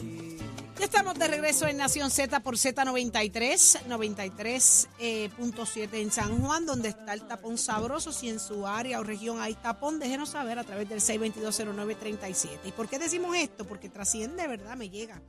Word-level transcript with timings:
Ya 0.00 0.84
estamos 0.84 1.18
de 1.18 1.26
regreso 1.26 1.66
en 1.66 1.76
Nación 1.76 2.10
Z 2.10 2.38
por 2.40 2.56
Z93, 2.56 3.82
93.7 3.88 5.94
en 5.94 6.12
San 6.12 6.40
Juan, 6.40 6.66
donde 6.66 6.90
está 6.90 7.14
el 7.14 7.26
tapón 7.26 7.58
sabroso. 7.58 8.12
Si 8.12 8.28
en 8.28 8.38
su 8.38 8.64
área 8.64 9.00
o 9.00 9.02
región 9.02 9.40
hay 9.40 9.54
tapón, 9.54 9.98
déjenos 9.98 10.28
saber 10.30 10.56
a 10.58 10.64
través 10.64 10.88
del 10.88 11.00
6220937. 11.00 12.60
¿Y 12.64 12.70
por 12.72 12.88
qué 12.88 13.00
decimos 13.00 13.36
esto? 13.36 13.66
Porque 13.66 13.88
trasciende, 13.88 14.46
¿verdad? 14.46 14.76
Me 14.76 14.88
llega 14.88 15.20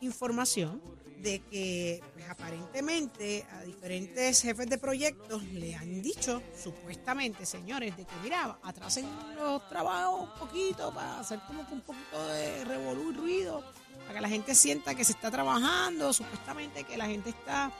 información 0.00 0.80
de 1.18 1.40
que 1.40 2.02
pues, 2.14 2.28
aparentemente 2.28 3.46
a 3.52 3.62
diferentes 3.62 4.42
jefes 4.42 4.68
de 4.68 4.78
proyectos 4.78 5.42
le 5.44 5.74
han 5.74 6.02
dicho, 6.02 6.42
supuestamente, 6.62 7.46
señores, 7.46 7.96
de 7.96 8.04
que 8.04 8.14
mira, 8.22 8.58
atrasen 8.62 9.06
los 9.36 9.66
trabajos 9.68 10.28
un 10.28 10.38
poquito 10.38 10.92
para 10.92 11.20
hacer 11.20 11.40
como 11.46 11.66
que 11.66 11.74
un 11.74 11.80
poquito 11.80 12.26
de 12.28 12.64
revolú 12.64 13.12
y 13.12 13.14
ruido, 13.14 13.64
para 14.06 14.14
que 14.14 14.20
la 14.22 14.28
gente 14.28 14.54
sienta 14.54 14.94
que 14.94 15.04
se 15.04 15.12
está 15.12 15.30
trabajando, 15.30 16.12
supuestamente 16.12 16.84
que 16.84 16.96
la 16.96 17.06
gente 17.06 17.30
está, 17.30 17.72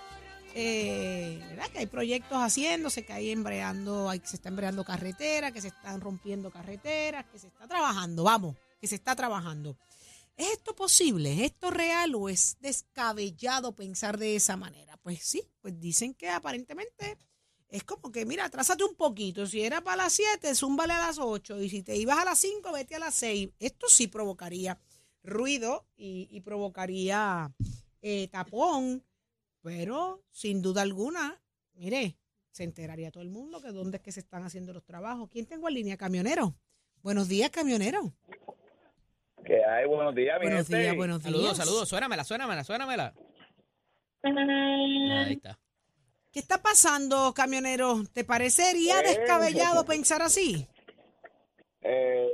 eh, 0.55 1.41
¿verdad? 1.51 1.69
Que 1.69 1.79
hay 1.81 1.87
proyectos 1.87 2.39
haciéndose, 2.39 3.05
que 3.05 3.13
hay 3.13 3.31
embreando, 3.31 4.11
hay, 4.11 4.21
que 4.21 4.27
se 4.27 4.37
está 4.37 4.49
embreando 4.49 4.85
carreteras, 4.85 5.53
que 5.53 5.61
se 5.61 5.69
están 5.69 6.01
rompiendo 6.01 6.51
carreteras, 6.51 7.25
que 7.27 7.39
se 7.39 7.47
está 7.47 7.69
trabajando, 7.69 8.25
vamos, 8.25 8.57
que 8.81 8.87
se 8.87 8.97
está 8.97 9.15
trabajando. 9.15 9.77
¿Es 10.37 10.53
esto 10.53 10.75
posible? 10.75 11.33
¿Es 11.33 11.41
esto 11.53 11.71
real 11.71 12.15
o 12.15 12.29
es 12.29 12.57
descabellado 12.61 13.73
pensar 13.75 14.19
de 14.19 14.37
esa 14.37 14.57
manera? 14.57 14.97
Pues 14.99 15.23
sí, 15.23 15.43
pues 15.63 15.81
dicen 15.81 16.13
que 16.13 16.29
aparentemente 16.29 17.17
es 17.69 17.85
como 17.85 18.13
que, 18.13 18.25
mira, 18.25 18.45
atrásate 18.45 18.85
un 18.85 18.95
poquito. 18.95 19.47
Si 19.47 19.63
era 19.63 19.81
para 19.81 20.05
las 20.05 20.13
7, 20.13 20.55
zúmbale 20.55 20.93
a 20.93 20.99
las 20.99 21.19
8. 21.19 21.61
Y 21.63 21.71
si 21.71 21.83
te 21.83 21.97
ibas 21.97 22.19
a 22.19 22.25
las 22.25 22.39
5, 22.39 22.73
vete 22.73 22.97
a 22.97 22.99
las 22.99 23.15
6. 23.15 23.51
Esto 23.59 23.89
sí 23.89 24.07
provocaría 24.09 24.79
ruido 25.27 25.87
y, 25.97 26.29
y 26.31 26.41
provocaría 26.41 27.53
eh, 28.03 28.29
tapón. 28.29 29.05
Pero 29.63 30.23
sin 30.31 30.63
duda 30.63 30.83
alguna, 30.83 31.43
mire, 31.75 32.17
se 32.53 32.63
enteraría 32.65 33.11
todo 33.11 33.23
el 33.23 33.31
mundo 33.31 33.61
que 33.61 33.73
dónde 33.73 33.97
es 33.97 34.03
que 34.03 34.13
se 34.13 34.21
están 34.21 34.45
haciendo 34.45 34.73
los 34.73 34.85
trabajos. 34.85 35.29
¿Quién 35.29 35.47
tengo 35.47 35.69
en 35.69 35.75
línea? 35.75 35.97
Camionero. 35.97 36.55
Buenos 37.03 37.29
días, 37.29 37.51
camionero. 37.51 38.15
Que 39.45 39.65
hay 39.65 39.87
buenos 39.87 40.15
días, 40.15 40.39
mi 40.41 40.47
Buenos 40.47 40.67
gente. 40.67 40.83
días, 40.83 40.97
buenos 40.97 41.23
días. 41.23 41.33
Saludos, 41.35 41.57
saludos. 41.57 41.89
Suénamela, 41.89 42.25
suénamela, 42.25 42.65
suénamela. 42.65 43.15
Ahí 44.23 45.35
está. 45.35 45.59
¿Qué 46.33 46.41
está 46.41 46.63
pasando, 46.63 47.33
camionero? 47.35 48.03
¿Te 48.13 48.25
parecería 48.25 49.03
descabellado 49.03 49.85
pensar 49.85 50.23
así? 50.23 50.67
Eh, 51.81 52.29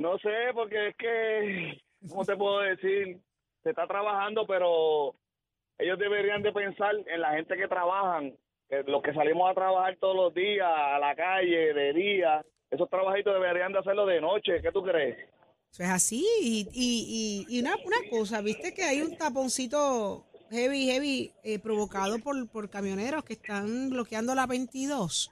no 0.00 0.18
sé, 0.18 0.52
porque 0.54 0.88
es 0.88 0.96
que, 0.96 1.82
¿cómo 2.08 2.24
te 2.24 2.36
puedo 2.36 2.60
decir? 2.60 3.18
Se 3.62 3.70
está 3.70 3.86
trabajando, 3.86 4.46
pero 4.46 5.14
ellos 5.78 5.98
deberían 5.98 6.42
de 6.42 6.52
pensar 6.52 6.94
en 7.06 7.20
la 7.20 7.32
gente 7.32 7.56
que 7.56 7.68
trabajan, 7.68 8.34
los 8.86 9.02
que 9.02 9.12
salimos 9.12 9.50
a 9.50 9.54
trabajar 9.54 9.96
todos 10.00 10.16
los 10.16 10.34
días, 10.34 10.66
a 10.66 10.98
la 10.98 11.14
calle, 11.14 11.74
de 11.74 11.92
día. 11.92 12.44
Esos 12.70 12.88
trabajitos 12.88 13.34
deberían 13.34 13.72
de 13.72 13.80
hacerlo 13.80 14.06
de 14.06 14.20
noche. 14.20 14.62
¿Qué 14.62 14.72
tú 14.72 14.82
crees? 14.82 15.18
Eso 15.70 15.82
es 15.82 15.90
así. 15.90 16.24
Y, 16.40 16.68
y, 16.72 17.46
y, 17.48 17.56
y 17.56 17.60
una, 17.60 17.74
una 17.84 18.08
cosa, 18.08 18.40
¿viste 18.40 18.72
que 18.72 18.84
hay 18.84 19.02
un 19.02 19.18
taponcito 19.18 20.24
heavy, 20.50 20.86
heavy 20.86 21.32
eh, 21.42 21.58
provocado 21.58 22.18
por, 22.20 22.48
por 22.48 22.70
camioneros 22.70 23.24
que 23.24 23.34
están 23.34 23.90
bloqueando 23.90 24.34
la 24.34 24.46
22? 24.46 25.30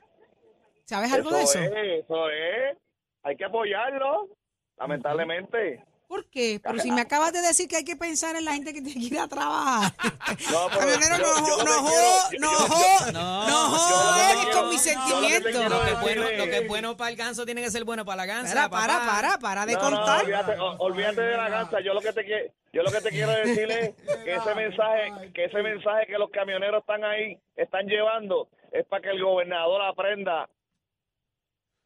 ¿Sabes 0.85 1.13
algo 1.13 1.31
de 1.31 1.43
eso? 1.43 1.59
es, 1.59 2.05
eso 2.05 2.31
es. 2.31 2.77
Hay 3.23 3.37
que 3.37 3.45
apoyarlo, 3.45 4.29
lamentablemente. 4.79 5.85
¿Por 6.09 6.25
qué? 6.31 6.59
Pero 6.63 6.79
si 6.79 6.91
me 6.91 7.03
acabas 7.03 7.35
de 7.35 7.43
decir 7.43 7.69
que 7.69 7.77
hay 7.77 7.85
que 7.85 7.95
pensar 7.95 8.35
en 8.35 8.47
la 8.47 8.55
gente 8.55 8.73
que 8.73 8.81
tiene 8.81 8.99
que 8.99 9.15
ir 9.15 9.19
a 9.19 9.29
trabajar. 9.29 9.93
No, 10.51 10.69
pero 10.69 10.81
Camionero, 10.81 11.17
yo- 11.19 11.41
no, 11.41 11.49
yo 11.49 11.57
no, 11.59 11.65
quiero- 11.65 11.83
jo- 11.83 12.33
yo- 12.33 12.39
no, 12.41 12.49
jo- 12.49 13.13
No, 13.13 13.47
no 13.47 14.51
con 14.53 14.69
mis 14.71 14.87
lo 14.87 14.93
sentimientos. 14.93 15.53
Lo 15.53 15.81
que, 15.85 15.91
es 15.91 16.01
decir 16.01 16.01
bueno, 16.03 16.23
lo 16.39 16.45
que 16.45 16.57
es 16.59 16.69
bueno 16.69 16.97
para 16.97 17.11
el 17.11 17.17
ganso 17.17 17.45
tiene 17.45 17.61
que 17.63 17.71
ser 17.71 17.85
bueno 17.85 18.05
para 18.07 18.17
la 18.17 18.27
gansa. 18.27 18.69
Para, 18.71 18.99
para, 19.01 19.07
para, 19.07 19.39
para 19.39 19.67
de 19.67 19.75
No, 19.75 19.91
no, 19.91 19.97
contar. 19.97 20.23
olvídate, 20.25 20.57
olvídate 20.79 21.21
de 21.21 21.37
la 21.37 21.49
ganza. 21.51 21.81
Yo 21.81 21.93
lo 21.95 22.01
que 22.01 22.13
te 22.13 22.25
quiero, 22.25 22.51
yo 22.73 22.83
lo 22.83 22.91
que 22.91 23.01
te 23.01 23.11
quiero 23.11 23.33
decir 23.33 23.71
es 23.71 23.95
que 24.25 24.35
ese 24.35 24.55
mensaje, 24.55 25.13
que 25.35 25.45
ese 25.45 25.63
mensaje 25.63 26.07
que 26.07 26.19
los 26.19 26.31
camioneros 26.31 26.81
están 26.81 27.05
ahí, 27.05 27.39
están 27.57 27.87
llevando, 27.87 28.49
es 28.73 28.87
para 28.87 29.03
que 29.03 29.11
el 29.11 29.23
gobernador 29.23 29.83
aprenda 29.83 30.49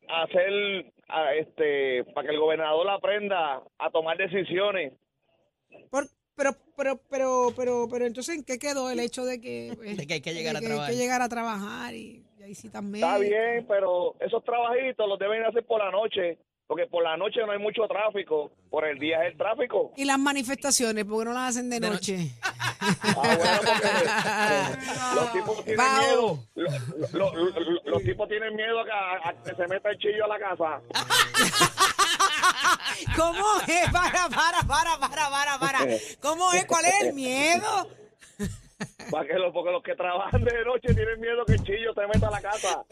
hacer, 0.09 0.93
a 1.09 1.35
este, 1.35 2.05
para 2.15 2.29
que 2.29 2.35
el 2.35 2.41
gobernador 2.41 2.89
aprenda 2.91 3.63
a 3.79 3.91
tomar 3.91 4.17
decisiones. 4.17 4.93
Por- 5.91 6.07
pero, 6.35 6.51
pero, 6.77 7.01
pero, 7.11 7.49
pero, 7.57 7.89
pero, 7.91 8.07
entonces, 8.07 8.37
¿en 8.37 8.45
qué 8.45 8.59
quedó 8.59 8.91
el 8.91 9.01
hecho 9.01 9.25
de 9.25 9.41
que, 9.41 9.73
pues, 9.77 9.97
De 9.97 10.07
que 10.07 10.15
hay 10.15 10.21
que 10.23 10.33
llegar 10.35 10.57
a 10.57 10.61
trabajar. 10.61 10.89
Hay 10.91 10.97
que 10.97 11.03
llegar 11.03 11.23
a 11.23 11.29
trabajar 11.29 11.95
y, 11.95 12.25
y 12.39 12.43
ahí 12.43 12.55
sí 12.55 12.71
también. 12.71 13.05
Está 13.05 13.19
bien, 13.19 13.67
pero 13.69 14.15
esos 14.21 14.43
trabajitos 14.45 15.07
los 15.09 15.19
deben 15.19 15.45
hacer 15.45 15.65
por 15.67 15.85
la 15.85 15.91
noche, 15.91 16.39
porque 16.73 16.87
por 16.87 17.03
la 17.05 17.19
noche 17.19 17.41
no 17.45 17.53
hay 17.53 17.59
mucho 17.59 17.83
tráfico, 17.87 18.51
por 18.71 18.87
el 18.87 18.99
día 18.99 19.23
es 19.27 19.33
el 19.33 19.37
tráfico. 19.37 19.93
Y 19.95 20.07
las 20.07 20.19
manifestaciones, 20.19 21.05
¿por 21.05 21.19
qué 21.19 21.25
no 21.27 21.35
las 21.35 21.51
hacen 21.51 21.69
de 21.69 21.79
De 21.81 21.91
noche? 21.91 22.31
Ah, 22.81 23.15
bueno, 23.15 23.43
porque 23.65 25.13
los 25.21 25.33
tipos 25.33 25.65
tienen 25.67 25.87
miedo. 25.99 26.39
Los, 26.55 27.13
los- 27.13 27.35
los- 27.35 27.55
los 27.85 28.03
tipos 28.03 28.27
tienen 28.29 28.57
miedo 28.57 28.81
a 28.81 28.85
que, 28.85 28.91
a 28.91 29.35
que 29.45 29.55
se 29.55 29.69
meta 29.69 29.91
el 29.91 29.99
chillo 29.99 30.25
a 30.25 30.29
la 30.29 30.39
casa. 30.39 30.81
¿Cómo 33.17 33.45
es? 33.69 33.91
Para, 33.93 34.29
para, 34.31 34.63
para, 34.67 34.99
para, 34.99 35.29
para, 35.31 35.59
para. 35.59 35.79
¿Cómo 36.23 36.53
es? 36.55 36.65
¿Cuál 36.65 36.87
es 36.87 37.03
el 37.03 37.13
miedo? 37.13 37.87
Para 39.11 39.27
que 39.27 39.35
los, 39.35 39.53
porque 39.53 39.71
los 39.71 39.83
que 39.83 39.95
trabajan 39.95 40.43
de 40.43 40.65
noche 40.65 40.95
tienen 40.95 41.21
miedo 41.21 41.45
que 41.47 41.53
el 41.53 41.63
chillo 41.65 41.93
se 41.95 42.07
meta 42.07 42.29
a 42.29 42.33
la 42.33 42.41
casa. 42.41 42.83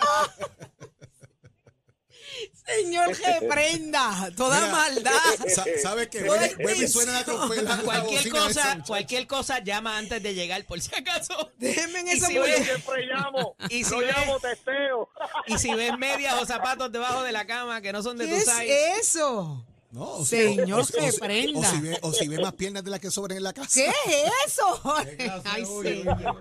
Señor, 2.67 3.09
reprenda 3.41 4.31
toda 4.37 4.61
Mira, 4.61 4.73
maldad. 4.73 5.13
Sa- 5.49 5.65
¿Sabes 5.83 6.09
qué? 6.09 6.21
Todo 6.21 6.29
Vuelve, 6.29 6.47
es 6.47 6.57
vuelve 6.57 6.73
y 6.77 6.79
tenso. 6.81 6.93
suena 7.01 7.13
la 7.13 7.25
trompeta. 7.25 7.63
la 7.63 7.83
Cualquier 7.83 8.21
esa, 8.27 8.31
cosa, 8.31 8.79
cualquier 8.87 9.27
cosa 9.27 9.59
llama 9.61 9.99
antes 9.99 10.23
de 10.23 10.35
llegar, 10.35 10.65
por 10.67 10.81
si 10.81 10.95
acaso. 10.95 11.51
Déjenme 11.59 12.01
en 12.01 12.09
Y 12.09 12.11
eso 12.13 12.27
si 12.27 12.39
ves- 12.39 12.65
Siempre 12.65 13.07
llamo. 13.07 13.57
Y 13.71 13.85
si 13.85 13.91
no 13.91 13.99
ves- 13.99 14.17
llamo 14.17 14.41
testeo. 14.41 15.09
Y 15.47 15.59
si 15.59 15.75
ves 15.75 15.97
medias 15.99 16.35
o 16.41 16.47
zapatos 16.47 16.93
debajo 16.93 17.23
de 17.23 17.33
la 17.33 17.47
cama 17.47 17.81
que 17.81 17.93
no 17.93 18.03
son 18.03 18.17
de 18.19 18.27
¿Qué 18.27 18.31
tu 18.33 18.37
es 18.39 18.45
size. 18.45 18.93
eso? 19.01 19.67
No, 19.93 20.03
o 20.19 20.25
Señor, 20.25 20.81
o- 20.81 20.83
o- 20.85 21.01
reprenda. 21.01 21.59
O 21.61 21.65
si, 21.65 21.81
ve, 21.81 21.99
o 22.03 22.13
si 22.13 22.29
ve 22.29 22.39
más 22.39 22.53
piernas 22.55 22.85
de 22.85 22.91
las 22.93 23.01
que 23.01 23.11
sobran 23.11 23.39
en 23.39 23.43
la 23.43 23.53
casa. 23.53 23.69
¿Qué 23.75 23.87
es 23.89 24.33
eso? 24.47 24.81
Ay, 25.47 25.65
señor. 25.67 26.37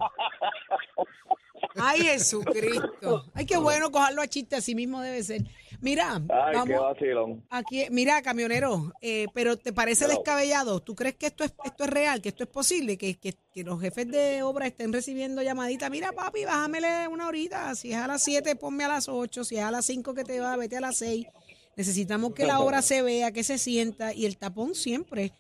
Ay, 1.76 2.02
Jesucristo. 2.02 3.26
Ay, 3.34 3.46
qué 3.46 3.58
bueno 3.58 3.92
cogerlo 3.92 4.22
a 4.22 4.28
chiste, 4.28 4.56
así 4.56 4.76
mismo 4.76 5.02
debe 5.02 5.24
ser. 5.24 5.44
Mira, 5.82 6.16
Ay, 6.16 6.52
qué 6.52 6.58
vamos 6.58 6.82
vacilón. 6.82 7.44
aquí, 7.50 7.86
mira, 7.90 8.22
camionero, 8.22 8.92
eh, 9.02 9.28
pero 9.34 9.58
¿te 9.58 9.72
parece 9.72 10.08
descabellado? 10.08 10.82
¿Tú 10.82 10.94
crees 10.94 11.16
que 11.16 11.28
esto 11.28 11.44
es 11.44 11.54
esto 11.64 11.86
es 11.86 11.90
real, 11.90 12.22
que 12.22 12.30
esto 12.30 12.44
es 12.44 12.50
posible, 12.50 12.98
que, 12.98 13.16
que, 13.16 13.34
que 13.54 13.64
los 13.64 13.80
jefes 13.80 14.10
de 14.10 14.44
obra 14.44 14.68
estén 14.68 14.92
recibiendo 14.92 15.42
llamaditas? 15.42 15.90
Mira, 15.90 16.12
papi, 16.12 16.44
bájamele 16.44 17.08
una 17.08 17.28
horita. 17.28 17.74
Si 17.76 17.92
es 17.94 17.98
a 17.98 18.08
las 18.08 18.22
7, 18.24 18.56
ponme 18.58 18.84
a 18.84 18.90
las 18.90 19.08
8. 19.08 19.44
Si 19.44 19.56
es 19.56 19.64
a 19.64 19.72
las 19.72 19.86
5 19.86 20.14
que 20.14 20.24
te 20.24 20.40
va, 20.40 20.56
vete 20.58 20.78
a 20.78 20.82
las 20.82 20.98
6. 20.98 21.28
Necesitamos 21.78 22.34
que 22.34 22.46
la 22.46 22.60
obra 22.60 22.82
se 22.82 23.02
vea, 23.02 23.32
que 23.32 23.44
se 23.44 23.58
sienta 23.58 24.14
y 24.14 24.26
el 24.26 24.38
tapón 24.38 24.76
siempre 24.76 25.32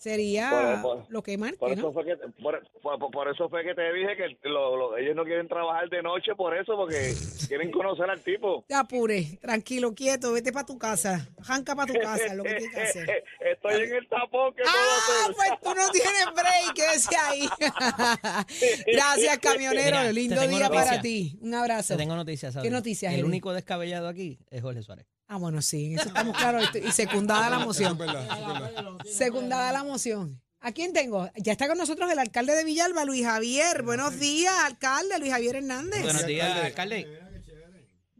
Sería 0.00 0.80
Por- 0.82 0.96
por- 1.02 1.12
lo 1.12 1.22
que 1.22 1.36
marque, 1.36 1.58
Por 1.58 1.72
eso, 1.72 1.82
¿no? 1.82 1.92
fue 1.92 2.06
que, 2.06 2.16
por, 2.42 2.62
por- 2.80 3.10
por 3.10 3.28
eso 3.28 3.50
fue 3.50 3.62
que 3.62 3.74
te 3.74 3.92
dije 3.92 4.16
que 4.16 4.48
lo- 4.48 4.74
lo- 4.74 4.96
ellos 4.96 5.14
no 5.14 5.24
quieren 5.24 5.46
trabajar 5.46 5.90
de 5.90 6.02
noche 6.02 6.34
por 6.34 6.56
eso, 6.56 6.74
porque 6.74 7.12
quieren 7.48 7.70
conocer 7.70 8.08
al 8.08 8.18
tipo. 8.22 8.64
Te 8.66 8.74
apure, 8.74 9.38
tranquilo, 9.42 9.94
quieto, 9.94 10.32
vete 10.32 10.52
para 10.54 10.64
tu 10.64 10.78
casa. 10.78 11.28
Janca 11.42 11.76
para 11.76 11.92
tu 11.92 12.00
casa, 12.00 12.24
es 12.24 12.34
lo 12.34 12.44
que 12.44 12.54
tienes 12.54 12.74
que 12.74 12.80
hacer. 12.80 13.24
Estoy 13.40 13.74
en 13.82 13.94
el 13.94 14.08
tapón 14.08 14.54
que 14.54 14.62
puedo 14.62 14.74
Ah, 14.74 15.26
hacer. 15.26 15.34
pues 15.36 15.50
tú 15.62 15.74
no 15.78 15.90
tienes 15.90 16.24
break, 16.34 16.74
quédese 16.74 17.16
ahí. 17.16 17.48
Gracias, 18.86 19.38
camionero. 19.38 19.98
Mira, 19.98 20.12
Lindo 20.12 20.40
día 20.40 20.60
noticia. 20.60 20.68
para 20.84 21.00
ti. 21.02 21.38
Un 21.42 21.54
abrazo. 21.54 21.94
Te 21.94 21.98
tengo 21.98 22.16
noticias, 22.16 22.54
¿sabes? 22.54 22.66
¿Qué 22.66 22.72
noticias, 22.74 23.12
El 23.12 23.24
único 23.26 23.52
descabellado 23.52 24.08
aquí 24.08 24.38
es 24.50 24.62
Jorge 24.62 24.82
Suárez. 24.82 25.06
Ah, 25.32 25.36
bueno, 25.36 25.62
sí, 25.62 25.92
en 25.92 25.98
eso 26.00 26.08
estamos 26.08 26.36
claros. 26.36 26.68
Y 26.74 26.90
secundada 26.90 27.48
la 27.50 27.56
Eso 27.58 27.66
moción. 27.66 27.92
es 27.92 27.98
verdad, 27.98 28.24
eso 28.24 28.52
es 28.52 28.60
verdad. 28.74 28.96
Secundada 29.04 29.70
la 29.72 29.84
moción. 29.84 30.42
¿A 30.58 30.72
quién 30.72 30.92
tengo? 30.92 31.30
Ya 31.36 31.52
está 31.52 31.68
con 31.68 31.78
nosotros 31.78 32.10
el 32.10 32.18
alcalde 32.18 32.52
de 32.54 32.64
Villalba, 32.64 33.04
Luis 33.04 33.24
Javier. 33.24 33.84
Buenos 33.84 34.18
días, 34.18 34.52
alcalde 34.64 35.20
Luis 35.20 35.30
Javier 35.30 35.54
Hernández. 35.56 36.02
Buenos 36.02 36.26
días, 36.26 36.64
alcalde. 36.64 37.06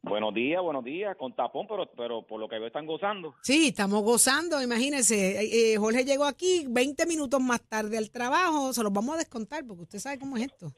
Buenos 0.02 0.32
días, 0.34 0.62
buenos 0.62 0.84
días, 0.84 1.16
con 1.18 1.34
tapón, 1.34 1.66
pero, 1.68 1.90
pero 1.96 2.24
por 2.26 2.38
lo 2.40 2.48
que 2.48 2.58
veo 2.58 2.68
están 2.68 2.86
gozando. 2.86 3.34
Sí, 3.42 3.68
estamos 3.68 4.02
gozando, 4.02 4.62
imagínense. 4.62 5.42
eh, 5.42 5.72
eh, 5.74 5.76
Jorge 5.78 6.04
llegó 6.04 6.24
aquí 6.26 6.64
20 6.68 7.04
minutos 7.06 7.40
más 7.40 7.60
tarde 7.68 7.98
al 7.98 8.10
trabajo, 8.10 8.72
se 8.72 8.82
los 8.84 8.92
vamos 8.92 9.16
a 9.16 9.18
descontar 9.18 9.66
porque 9.66 9.82
usted 9.82 9.98
sabe 9.98 10.18
cómo 10.20 10.36
es 10.38 10.44
esto. 10.44 10.72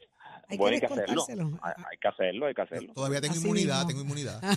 Hay 0.49 0.57
Bueno, 0.57 0.77
que 0.79 0.85
hay 0.87 0.93
que 0.93 1.01
hacerlo. 1.13 1.59
Hay, 1.61 1.73
hay 1.91 1.97
que 2.01 2.07
hacerlo, 2.09 2.45
hay 2.47 2.53
que 2.55 2.61
hacerlo. 2.63 2.93
Todavía 2.93 3.21
tengo 3.21 3.33
Así 3.35 3.43
inmunidad, 3.43 3.85
mismo. 3.85 3.87
tengo 3.87 4.01
inmunidad. 4.01 4.41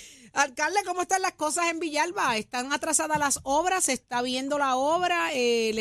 Alcalde, 0.32 0.78
¿cómo 0.86 1.02
están 1.02 1.22
las 1.22 1.32
cosas 1.34 1.70
en 1.70 1.80
Villalba? 1.80 2.36
¿Están 2.36 2.72
atrasadas 2.72 3.18
las 3.18 3.40
obras? 3.44 3.84
¿Se 3.84 3.92
está 3.92 4.22
viendo 4.22 4.58
la 4.58 4.76
obra? 4.76 5.30
Eh, 5.34 5.72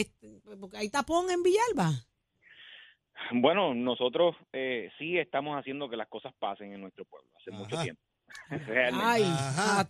¿Hay 0.74 0.90
tapón 0.90 1.30
en 1.30 1.44
Villalba? 1.44 1.92
Bueno, 3.31 3.74
nosotros 3.75 4.36
eh, 4.54 4.90
sí 4.98 5.18
estamos 5.18 5.57
haciendo 5.60 5.90
que 5.90 5.98
las 5.98 6.07
cosas 6.07 6.34
pasen 6.40 6.74
en 6.74 6.81
nuestro 6.81 7.06
pueblo 7.06 7.30
hace 7.40 7.51
mucho 7.51 7.80
tiempo. 7.81 8.01
Realmente. 8.50 9.06
Ay, 9.06 9.24
Ajá. 9.24 9.84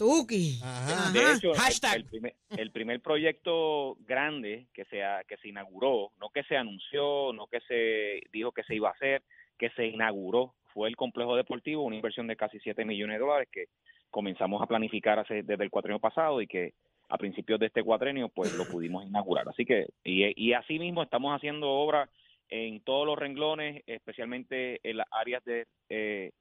De 1.14 1.34
hecho, 1.34 1.52
el- 1.52 1.58
Hashtag. 1.58 1.96
el, 1.98 2.06
primer, 2.06 2.36
el 2.50 2.72
primer 2.72 3.02
proyecto 3.02 3.96
grande 4.00 4.68
que 4.74 4.86
se, 4.86 5.04
ha- 5.04 5.24
que 5.26 5.38
se 5.38 5.50
inauguró, 5.50 6.12
no 6.20 6.30
que 6.30 6.44
se 6.44 6.58
anunció, 6.58 7.32
no 7.34 7.48
que 7.48 7.60
se 7.62 8.22
dijo 8.32 8.52
que 8.52 8.64
se 8.64 8.76
iba 8.76 8.90
a 8.90 8.94
hacer, 8.94 9.24
que 9.58 9.70
se 9.72 9.86
inauguró, 9.88 10.56
fue 10.74 10.88
el 10.90 10.96
complejo 10.96 11.36
deportivo, 11.36 11.84
una 11.84 11.96
inversión 11.98 12.28
de 12.28 12.36
casi 12.38 12.60
7 12.60 12.84
millones 12.86 13.16
de 13.16 13.20
dólares 13.26 13.50
que 13.52 13.66
comenzamos 14.10 14.62
a 14.62 14.68
planificar 14.68 15.20
hace, 15.20 15.44
desde 15.44 15.64
el 15.64 15.70
cuatrenio 15.70 16.00
pasado 16.00 16.42
y 16.42 16.48
que 16.48 16.74
a 17.10 17.18
principios 17.18 17.60
de 17.60 17.68
este 17.68 17.84
cuatrenio 17.84 18.30
pues 18.30 18.54
lo 18.56 18.66
pudimos 18.66 19.06
inaugurar. 19.06 19.48
Así 19.50 19.66
que, 19.66 19.88
y, 20.04 20.32
y 20.36 20.54
así 20.54 20.78
mismo 20.80 21.04
estamos 21.04 21.36
haciendo 21.36 21.70
obras 21.70 22.10
en 22.50 22.82
todos 22.82 23.06
los 23.06 23.18
renglones, 23.18 23.84
especialmente 23.86 24.80
en 24.84 24.98
las 24.98 25.08
áreas 25.12 25.44
de 25.46 25.68
eh, 25.90 26.32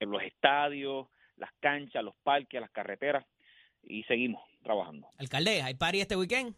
en 0.00 0.10
los 0.10 0.22
estadios, 0.22 1.08
las 1.36 1.50
canchas, 1.60 2.02
los 2.02 2.14
parques, 2.22 2.60
las 2.60 2.70
carreteras, 2.70 3.24
y 3.82 4.02
seguimos 4.04 4.42
trabajando. 4.62 5.08
Alcalde, 5.18 5.62
¿hay 5.62 5.74
party 5.74 6.00
este 6.00 6.16
weekend? 6.16 6.54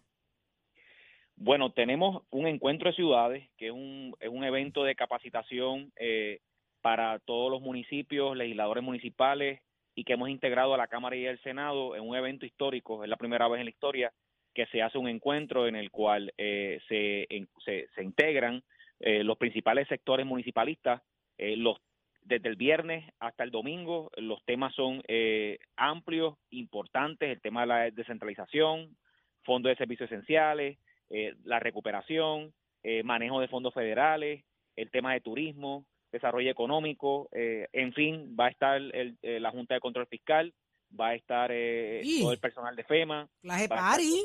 Bueno, 1.36 1.70
tenemos 1.70 2.24
un 2.30 2.48
encuentro 2.48 2.90
de 2.90 2.96
ciudades, 2.96 3.48
que 3.56 3.66
es 3.66 3.72
un, 3.72 4.14
es 4.18 4.28
un 4.28 4.42
evento 4.42 4.82
de 4.82 4.96
capacitación 4.96 5.92
eh, 5.96 6.40
para 6.80 7.18
todos 7.20 7.50
los 7.50 7.60
municipios, 7.60 8.36
legisladores 8.36 8.82
municipales, 8.82 9.60
y 9.98 10.04
que 10.04 10.12
hemos 10.12 10.28
integrado 10.28 10.74
a 10.74 10.76
la 10.76 10.86
Cámara 10.86 11.16
y 11.16 11.26
al 11.26 11.40
Senado 11.40 11.96
en 11.96 12.08
un 12.08 12.14
evento 12.14 12.46
histórico, 12.46 13.02
es 13.02 13.10
la 13.10 13.16
primera 13.16 13.48
vez 13.48 13.58
en 13.58 13.64
la 13.64 13.70
historia 13.70 14.12
que 14.54 14.64
se 14.66 14.80
hace 14.80 14.96
un 14.96 15.08
encuentro 15.08 15.66
en 15.66 15.74
el 15.74 15.90
cual 15.90 16.32
eh, 16.38 16.78
se, 16.86 17.26
se, 17.64 17.88
se 17.92 18.04
integran 18.04 18.62
eh, 19.00 19.24
los 19.24 19.36
principales 19.38 19.88
sectores 19.88 20.24
municipalistas, 20.24 21.02
eh, 21.36 21.56
los 21.56 21.78
desde 22.22 22.48
el 22.48 22.54
viernes 22.54 23.12
hasta 23.18 23.42
el 23.42 23.50
domingo, 23.50 24.12
los 24.18 24.40
temas 24.44 24.72
son 24.72 25.02
eh, 25.08 25.58
amplios, 25.76 26.36
importantes, 26.50 27.28
el 27.28 27.40
tema 27.40 27.62
de 27.62 27.66
la 27.66 27.90
descentralización, 27.90 28.96
fondos 29.42 29.70
de 29.70 29.76
servicios 29.76 30.12
esenciales, 30.12 30.78
eh, 31.10 31.34
la 31.42 31.58
recuperación, 31.58 32.54
manejo 33.02 33.40
de 33.40 33.48
fondos 33.48 33.74
federales, 33.74 34.44
el 34.76 34.90
tema 34.92 35.12
de 35.12 35.20
turismo, 35.20 35.84
desarrollo 36.12 36.50
económico, 36.50 37.28
eh, 37.32 37.68
en 37.72 37.92
fin, 37.92 38.36
va 38.38 38.46
a 38.46 38.50
estar 38.50 38.76
el- 38.76 39.18
eh, 39.22 39.40
la 39.40 39.50
Junta 39.50 39.74
de 39.74 39.80
Control 39.80 40.06
Fiscal, 40.06 40.52
va 40.98 41.08
a 41.08 41.14
estar 41.14 41.50
eh, 41.52 42.02
todo 42.20 42.32
el 42.32 42.38
personal 42.38 42.74
de 42.76 42.84
FEMA, 42.84 43.28
Clase 43.42 43.60
a 43.60 43.64
estar- 43.64 43.78
party. 43.78 44.24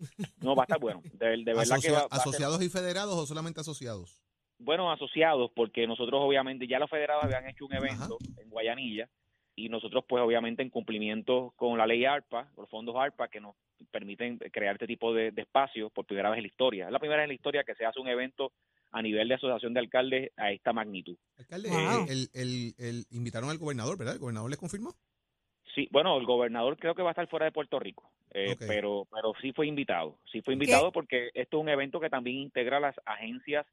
no 0.42 0.54
va 0.54 0.62
a 0.62 0.64
estar 0.64 0.78
bueno, 0.78 1.02
de, 1.12 1.26
de 1.38 1.54
verdad 1.54 1.78
que 1.82 1.90
va, 1.90 2.00
va 2.02 2.06
a 2.06 2.08
ser- 2.18 2.20
¿Asociados 2.20 2.62
y 2.62 2.68
federados 2.68 3.14
o 3.16 3.26
solamente 3.26 3.60
asociados? 3.60 4.22
bueno, 4.60 4.90
asociados, 4.90 5.52
porque 5.54 5.86
nosotros 5.86 6.20
obviamente 6.20 6.66
ya 6.66 6.80
los 6.80 6.90
federados 6.90 7.22
habían 7.24 7.48
hecho 7.48 7.64
un 7.66 7.74
evento 7.74 8.18
en 8.38 8.50
Guayanilla 8.50 9.08
y 9.54 9.68
nosotros 9.68 10.04
pues 10.08 10.20
obviamente 10.22 10.62
en 10.62 10.70
cumplimiento 10.70 11.52
con 11.56 11.78
la 11.78 11.86
ley 11.86 12.04
ARPA, 12.04 12.50
los 12.56 12.68
fondos 12.68 12.96
ARPA 12.96 13.28
que 13.28 13.40
nos 13.40 13.54
permiten 13.92 14.36
crear 14.38 14.74
este 14.74 14.86
tipo 14.88 15.14
de, 15.14 15.30
de 15.30 15.42
espacios 15.42 15.92
por 15.92 16.06
primera 16.06 16.30
vez 16.30 16.38
en 16.38 16.42
la 16.42 16.48
historia. 16.48 16.86
Es 16.86 16.92
la 16.92 16.98
primera 16.98 17.18
vez 17.18 17.24
en 17.26 17.30
la 17.30 17.34
historia 17.34 17.62
que 17.64 17.74
se 17.76 17.84
hace 17.86 18.00
un 18.00 18.08
evento 18.08 18.52
a 18.90 19.02
nivel 19.02 19.28
de 19.28 19.34
asociación 19.34 19.74
de 19.74 19.80
alcaldes 19.80 20.30
a 20.36 20.50
esta 20.52 20.72
magnitud. 20.72 21.16
Alcalde, 21.38 21.68
Wow. 21.68 22.06
eh, 22.08 22.12
el, 22.12 22.28
el- 22.34 22.74
el- 22.78 23.04
invitaron 23.10 23.50
al 23.50 23.58
gobernador, 23.58 23.98
¿verdad? 23.98 24.14
¿El 24.14 24.20
gobernador 24.20 24.50
les 24.50 24.58
confirmó? 24.58 24.94
Sí, 25.74 25.88
bueno, 25.92 26.16
el 26.18 26.24
gobernador 26.26 26.76
creo 26.78 26.94
que 26.94 27.02
va 27.02 27.10
a 27.10 27.12
estar 27.12 27.28
fuera 27.28 27.44
de 27.46 27.52
Puerto 27.52 27.78
Rico, 27.78 28.10
eh, 28.32 28.56
pero 28.58 29.06
pero 29.12 29.32
sí 29.40 29.52
fue 29.52 29.66
invitado, 29.66 30.18
sí 30.32 30.40
fue 30.42 30.54
invitado 30.54 30.90
porque 30.92 31.30
esto 31.34 31.58
es 31.58 31.62
un 31.62 31.68
evento 31.68 32.00
que 32.00 32.10
también 32.10 32.38
integra 32.38 32.80
las 32.80 32.96
agencias 33.04 33.64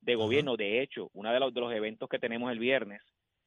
de 0.00 0.14
gobierno. 0.16 0.56
De 0.56 0.82
hecho, 0.82 1.10
uno 1.14 1.32
de 1.32 1.40
los, 1.40 1.54
de 1.54 1.60
los 1.60 1.72
eventos 1.72 2.08
que 2.10 2.18
tenemos 2.18 2.50
el 2.52 2.58
viernes, 2.58 3.00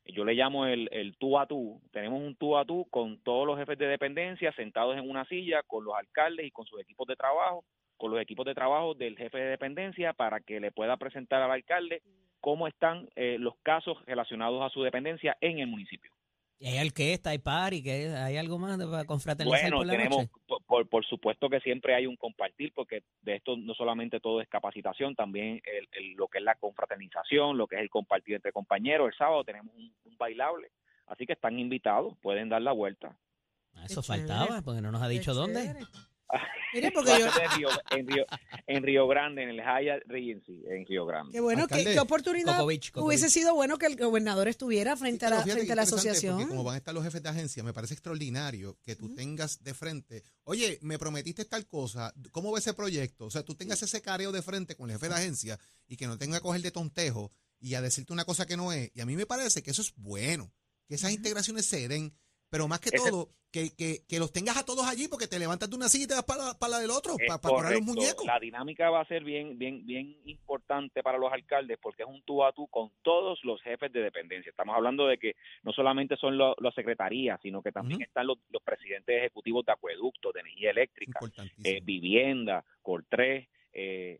yo 0.05 0.23
le 0.25 0.33
llamo 0.33 0.65
el, 0.65 0.87
el 0.91 1.15
tú 1.17 1.37
a 1.37 1.45
tú, 1.45 1.79
tenemos 1.91 2.19
un 2.21 2.35
tú 2.37 2.57
a 2.57 2.65
tú 2.65 2.87
con 2.89 3.19
todos 3.21 3.45
los 3.45 3.57
jefes 3.59 3.77
de 3.77 3.87
dependencia 3.87 4.51
sentados 4.53 4.97
en 4.97 5.07
una 5.07 5.25
silla, 5.25 5.61
con 5.67 5.83
los 5.83 5.93
alcaldes 5.93 6.47
y 6.47 6.51
con 6.51 6.65
sus 6.65 6.79
equipos 6.79 7.05
de 7.07 7.17
trabajo, 7.17 7.65
con 7.97 8.11
los 8.11 8.21
equipos 8.21 8.45
de 8.45 8.55
trabajo 8.55 8.93
del 8.93 9.17
jefe 9.17 9.37
de 9.37 9.45
dependencia 9.49 10.13
para 10.13 10.39
que 10.39 10.59
le 10.59 10.71
pueda 10.71 10.97
presentar 10.97 11.41
al 11.41 11.51
alcalde 11.51 12.01
cómo 12.39 12.67
están 12.67 13.09
eh, 13.15 13.37
los 13.39 13.55
casos 13.63 13.97
relacionados 14.05 14.61
a 14.63 14.69
su 14.73 14.83
dependencia 14.83 15.35
en 15.41 15.59
el 15.59 15.67
municipio. 15.67 16.11
¿Y 16.59 16.67
hay 16.67 16.87
orquesta, 16.87 17.29
hay 17.31 17.37
party, 17.37 17.83
que 17.83 17.91
hay 18.15 18.35
algo 18.37 18.57
más 18.57 18.79
de- 18.79 18.87
para 18.87 19.05
confraternizar 19.05 19.61
Bueno, 19.61 19.77
por 19.77 19.85
la 19.85 19.91
tenemos, 19.93 20.17
noche? 20.17 20.31
por, 20.47 20.63
por, 20.63 20.89
por 20.89 21.05
supuesto 21.05 21.49
que 21.49 21.59
siempre 21.59 21.93
hay 21.93 22.07
un 22.07 22.15
compartir, 22.15 22.73
porque 22.73 23.03
de 23.21 23.35
esto 23.35 23.55
no 23.57 23.75
solamente 23.75 24.19
todo 24.19 24.41
es 24.41 24.47
capacitación, 24.47 25.13
también 25.13 25.61
el, 25.65 25.87
el- 25.91 26.13
lo 26.13 26.27
que 26.27 26.39
es 26.39 26.43
la 26.43 26.55
confraternización, 26.55 27.57
lo 27.59 27.67
que 27.67 27.75
es 27.75 27.81
el 27.83 27.91
compartir 27.91 28.35
entre 28.35 28.51
compañeros. 28.51 29.07
El 29.11 29.17
sábado 29.17 29.43
tenemos 29.43 29.71
un, 29.75 29.93
un 30.05 30.17
bailable, 30.17 30.71
así 31.05 31.27
que 31.27 31.33
están 31.33 31.59
invitados, 31.59 32.15
pueden 32.23 32.49
dar 32.49 32.61
la 32.63 32.71
vuelta. 32.71 33.15
Ah, 33.75 33.85
Eso 33.85 34.01
Qué 34.01 34.07
faltaba, 34.07 34.45
chévere. 34.47 34.61
porque 34.63 34.81
no 34.81 34.91
nos 34.91 35.03
ha 35.03 35.07
Qué 35.09 35.13
dicho 35.13 35.35
dónde. 35.35 35.61
chévere. 35.61 35.85
Mire, 36.73 36.91
porque 36.91 37.11
yo, 37.19 37.27
en 37.27 37.57
Río, 37.57 37.69
en, 37.91 38.07
Río, 38.07 38.25
en 38.67 38.83
Río 38.83 39.07
Grande, 39.07 39.43
en 39.43 39.49
el 39.49 39.57
Hyatt 39.59 40.03
Regency, 40.07 40.61
en 40.69 40.85
Río 40.85 41.05
Grande. 41.05 41.31
qué 41.31 41.39
bueno, 41.39 41.67
qué, 41.67 41.75
Alcalde. 41.75 41.93
qué 41.93 41.99
oportunidad 41.99 42.57
Cocovich, 42.57 42.91
Cocovich. 42.91 43.07
hubiese 43.07 43.29
sido 43.29 43.55
bueno 43.55 43.77
que 43.77 43.85
el 43.85 43.95
gobernador 43.95 44.47
estuviera 44.47 44.97
frente 44.97 45.25
a 45.25 45.29
la, 45.29 45.35
fíjate 45.37 45.53
frente 45.53 45.73
a 45.73 45.75
la 45.75 45.81
asociación. 45.83 46.47
Como 46.47 46.63
van 46.63 46.75
a 46.75 46.77
estar 46.77 46.93
los 46.93 47.03
jefes 47.03 47.23
de 47.23 47.29
agencia, 47.29 47.63
me 47.63 47.73
parece 47.73 47.93
extraordinario 47.93 48.77
que 48.83 48.95
tú 48.95 49.15
tengas 49.15 49.63
de 49.63 49.73
frente, 49.73 50.23
oye, 50.43 50.77
me 50.81 50.99
prometiste 50.99 51.45
tal 51.45 51.65
cosa, 51.67 52.13
¿cómo 52.31 52.51
va 52.51 52.59
ese 52.59 52.73
proyecto? 52.73 53.25
O 53.25 53.31
sea, 53.31 53.43
tú 53.43 53.55
tengas 53.55 53.81
ese 53.81 54.01
careo 54.01 54.31
de 54.31 54.41
frente 54.41 54.75
con 54.75 54.89
el 54.89 54.97
jefe 54.97 55.09
de 55.09 55.15
agencia 55.15 55.59
y 55.87 55.95
que 55.95 56.07
no 56.07 56.17
tenga 56.17 56.37
que 56.37 56.43
coger 56.43 56.61
de 56.61 56.71
tontejo 56.71 57.31
y 57.59 57.75
a 57.75 57.81
decirte 57.81 58.13
una 58.13 58.25
cosa 58.25 58.45
que 58.45 58.57
no 58.57 58.71
es. 58.71 58.91
Y 58.93 59.01
a 59.01 59.05
mí 59.05 59.15
me 59.15 59.25
parece 59.25 59.63
que 59.63 59.71
eso 59.71 59.81
es 59.81 59.93
bueno, 59.95 60.51
que 60.87 60.95
esas 60.95 61.11
integraciones 61.11 61.65
se 61.65 61.87
den, 61.87 62.13
pero 62.49 62.67
más 62.67 62.79
que 62.79 62.89
Ese- 62.89 63.09
todo, 63.09 63.29
que, 63.51 63.73
que, 63.75 64.05
que 64.07 64.19
los 64.19 64.31
tengas 64.33 64.57
a 64.57 64.65
todos 64.65 64.85
allí 64.85 65.07
porque 65.07 65.25
te 65.27 65.39
levantas 65.39 65.69
de 65.69 65.75
una 65.77 65.87
silla 65.87 66.03
y 66.03 66.07
te 66.07 66.13
vas 66.15 66.25
para, 66.25 66.53
para 66.59 66.71
la 66.73 66.79
del 66.79 66.91
otro, 66.91 67.15
para, 67.27 67.39
para 67.39 67.53
los 67.55 67.63
correcto. 67.63 67.83
muñecos. 67.85 68.25
La 68.25 68.39
dinámica 68.39 68.89
va 68.89 69.01
a 69.01 69.05
ser 69.07 69.23
bien, 69.23 69.57
bien, 69.57 69.85
bien 69.85 70.17
importante 70.25 71.01
para 71.01 71.17
los 71.17 71.31
alcaldes 71.31 71.77
porque 71.81 72.03
es 72.03 72.09
un 72.09 72.21
tú 72.23 72.43
a 72.43 72.51
tú 72.51 72.67
con 72.67 72.91
todos 73.01 73.39
los 73.43 73.61
jefes 73.61 73.91
de 73.93 74.01
dependencia. 74.01 74.49
Estamos 74.49 74.75
hablando 74.75 75.07
de 75.07 75.17
que 75.17 75.35
no 75.63 75.71
solamente 75.71 76.17
son 76.17 76.37
las 76.37 76.75
secretarías, 76.75 77.39
sino 77.41 77.63
que 77.63 77.71
también 77.71 78.01
están 78.01 78.27
los, 78.27 78.37
los 78.49 78.61
presidentes 78.61 79.17
ejecutivos 79.17 79.65
de 79.65 79.71
acueductos, 79.71 80.33
de 80.33 80.41
energía 80.41 80.71
eléctrica, 80.71 81.19
eh, 81.63 81.79
vivienda, 81.81 82.63
Cortrés, 82.81 83.47
eh, 83.73 84.19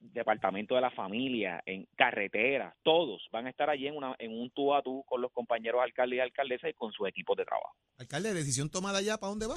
departamento 0.00 0.74
de 0.74 0.80
la 0.80 0.90
familia, 0.90 1.62
en 1.66 1.86
carreteras, 1.96 2.74
todos 2.82 3.22
van 3.32 3.46
a 3.46 3.50
estar 3.50 3.68
allí 3.70 3.86
en, 3.86 3.96
una, 3.96 4.14
en 4.18 4.32
un 4.32 4.50
tú 4.50 4.74
a 4.74 4.82
tú 4.82 5.04
con 5.06 5.20
los 5.20 5.32
compañeros 5.32 5.80
alcaldes 5.82 6.16
y 6.18 6.20
alcaldesas 6.20 6.70
y 6.70 6.74
con 6.74 6.92
sus 6.92 7.08
equipos 7.08 7.36
de 7.36 7.44
trabajo. 7.44 7.74
Alcalde, 7.98 8.34
decisión 8.34 8.70
tomada 8.70 9.00
ya, 9.00 9.18
¿para 9.18 9.30
dónde 9.30 9.46
va? 9.46 9.56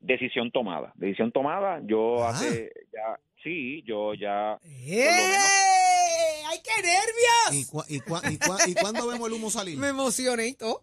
Decisión 0.00 0.50
tomada, 0.50 0.92
decisión 0.96 1.32
tomada. 1.32 1.80
Yo 1.84 2.22
Ah. 2.24 2.30
hace 2.30 2.70
ya, 2.92 3.18
sí, 3.42 3.82
yo 3.86 4.14
ya 4.14 4.58
¡Eh! 4.64 5.08
¡Ay, 6.48 6.58
qué 6.62 6.82
nervios! 6.82 7.52
¿Y, 7.52 7.64
cua- 7.64 7.86
y, 7.88 8.00
cua- 8.00 8.32
y 8.32 8.38
cua- 8.38 8.68
y 8.68 8.74
cuándo 8.74 9.06
vemos 9.08 9.26
el 9.28 9.34
humo 9.34 9.50
salir? 9.50 9.76
Me 9.78 9.88
emocioné 9.88 10.48
y 10.48 10.54
todo. 10.54 10.82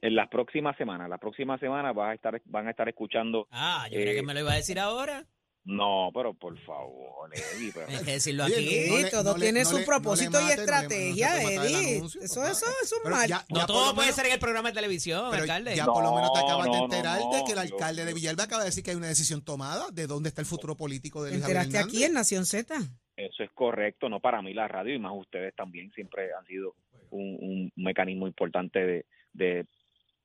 en 0.00 0.14
las 0.14 0.28
próximas 0.28 0.74
semanas, 0.78 1.10
la 1.10 1.18
próxima 1.18 1.58
semana 1.58 1.92
vas 1.92 2.10
a 2.12 2.14
estar, 2.14 2.40
van 2.46 2.68
a 2.68 2.70
estar 2.70 2.88
escuchando. 2.88 3.48
Ah, 3.50 3.86
yo 3.90 3.96
creía 3.96 4.12
Eh, 4.12 4.14
que 4.14 4.22
me 4.22 4.32
lo 4.32 4.40
iba 4.40 4.52
a 4.52 4.56
decir 4.56 4.78
ahora. 4.78 5.26
No, 5.66 6.10
pero 6.12 6.34
por 6.34 6.58
favor, 6.60 7.30
Eddie. 7.32 7.72
Pero... 7.72 7.86
Hay 7.88 8.04
que 8.04 8.10
decirlo 8.12 8.44
aquí. 8.44 8.86
no 8.90 8.98
le- 8.98 9.10
todo 9.10 9.32
no 9.32 9.40
tiene 9.40 9.62
no 9.62 9.70
su 9.70 9.78
le- 9.78 9.84
propósito 9.86 10.38
y 10.38 10.42
mate, 10.44 10.44
no 10.44 10.48
le- 10.48 10.56
no 10.56 10.56
se 10.56 10.60
estrategia, 10.62 11.42
Eddie. 11.42 11.96
anuncio, 11.96 12.20
Eso, 12.20 12.44
eso, 12.46 12.66
eso 12.82 12.96
es 13.02 13.10
mal. 13.10 13.26
ya- 13.28 13.46
No 13.48 13.60
ya 13.60 13.66
todo 13.66 13.94
puede 13.94 14.06
menos- 14.08 14.16
ser 14.16 14.26
en 14.26 14.32
el 14.32 14.38
programa 14.38 14.68
de 14.68 14.74
televisión, 14.74 15.28
Pero 15.30 15.42
alcalde. 15.44 15.74
ya 15.74 15.86
por 15.86 16.02
lo 16.02 16.14
menos 16.14 16.32
te 16.34 16.38
acabas 16.40 16.66
no, 16.66 16.72
de 16.74 16.78
enterar 16.80 17.18
no, 17.20 17.30
de 17.32 17.44
que 17.44 17.52
el 17.52 17.56
yo- 17.68 17.74
alcalde 17.74 18.04
de 18.04 18.12
Villalba 18.12 18.44
acaba 18.44 18.62
de 18.62 18.68
decir 18.68 18.84
que 18.84 18.90
hay 18.90 18.96
una 18.98 19.06
decisión 19.08 19.42
tomada 19.42 19.86
de 19.90 20.06
dónde 20.06 20.28
está 20.28 20.42
el 20.42 20.46
futuro 20.46 20.76
político 20.76 21.22
de 21.24 21.30
Te 21.30 21.36
Luis 21.36 21.44
enteraste 21.46 21.76
Hernández. 21.78 21.94
aquí 21.96 22.04
en 22.04 22.12
Nación 22.12 22.44
Z. 22.44 22.74
Eso 23.16 23.42
es 23.42 23.50
correcto, 23.54 24.08
no 24.10 24.20
para 24.20 24.42
mí 24.42 24.52
la 24.52 24.68
radio 24.68 24.94
y 24.94 24.98
más 24.98 25.12
ustedes 25.16 25.54
también 25.54 25.90
siempre 25.92 26.28
han 26.38 26.44
sido 26.46 26.74
un, 27.10 27.38
un 27.40 27.72
mecanismo 27.76 28.26
importante 28.26 28.80
de, 28.84 29.06
de 29.32 29.66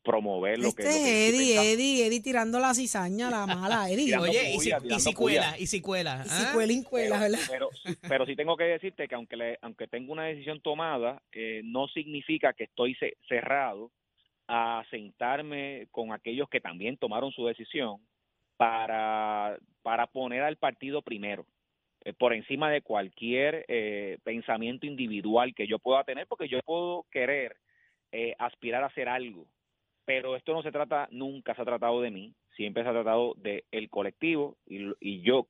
promover 0.03 0.57
lo 0.59 0.71
que 0.73 0.83
Este 0.83 0.83
lo 0.83 0.89
es 0.89 0.95
que 0.95 1.27
estoy 1.27 1.41
Eddie. 1.51 1.73
Eddie, 1.73 2.05
Eddie 2.07 2.21
tirando 2.21 2.59
la 2.59 2.73
cizaña, 2.73 3.29
la 3.29 3.45
mala, 3.45 3.89
Eddie. 3.89 4.17
Oye, 4.17 4.53
y 4.55 4.59
si, 4.59 4.71
y 4.71 4.99
si 4.99 5.13
cuela, 5.13 5.55
y 5.59 5.67
si 5.67 5.81
cuela. 5.81 6.23
Y 6.25 6.29
si 6.29 6.43
¿ah? 6.43 6.51
cuela, 6.53 6.73
incuela, 6.73 7.19
¿verdad? 7.19 7.39
pero, 7.49 7.69
pero 8.07 8.25
sí 8.25 8.35
tengo 8.35 8.55
que 8.57 8.63
decirte 8.63 9.07
que 9.07 9.15
aunque 9.15 9.35
le, 9.35 9.59
aunque 9.61 9.87
tengo 9.87 10.11
una 10.13 10.25
decisión 10.25 10.61
tomada, 10.61 11.21
eh, 11.31 11.61
no 11.63 11.87
significa 11.89 12.53
que 12.53 12.63
estoy 12.65 12.95
ce- 12.95 13.17
cerrado 13.27 13.91
a 14.47 14.83
sentarme 14.89 15.87
con 15.91 16.11
aquellos 16.11 16.49
que 16.49 16.59
también 16.61 16.97
tomaron 16.97 17.31
su 17.31 17.45
decisión 17.45 17.97
para, 18.57 19.57
para 19.81 20.07
poner 20.07 20.41
al 20.43 20.57
partido 20.57 21.01
primero, 21.01 21.45
eh, 22.03 22.13
por 22.13 22.33
encima 22.33 22.69
de 22.71 22.81
cualquier 22.81 23.65
eh, 23.67 24.17
pensamiento 24.23 24.85
individual 24.85 25.53
que 25.55 25.67
yo 25.67 25.79
pueda 25.79 26.03
tener, 26.03 26.27
porque 26.27 26.47
yo 26.49 26.59
puedo 26.65 27.05
querer 27.11 27.55
eh, 28.11 28.35
aspirar 28.39 28.83
a 28.83 28.87
hacer 28.87 29.07
algo, 29.07 29.45
pero 30.09 30.35
esto 30.35 30.53
no 30.53 30.63
se 30.63 30.71
trata, 30.71 31.07
nunca 31.11 31.53
se 31.53 31.61
ha 31.61 31.65
tratado 31.65 32.01
de 32.01 32.09
mí, 32.09 32.33
siempre 32.55 32.81
se 32.81 32.89
ha 32.89 32.93
tratado 32.93 33.35
del 33.37 33.63
el 33.69 33.91
colectivo 33.91 34.57
y, 34.65 34.87
y 34.99 35.21
yo 35.21 35.49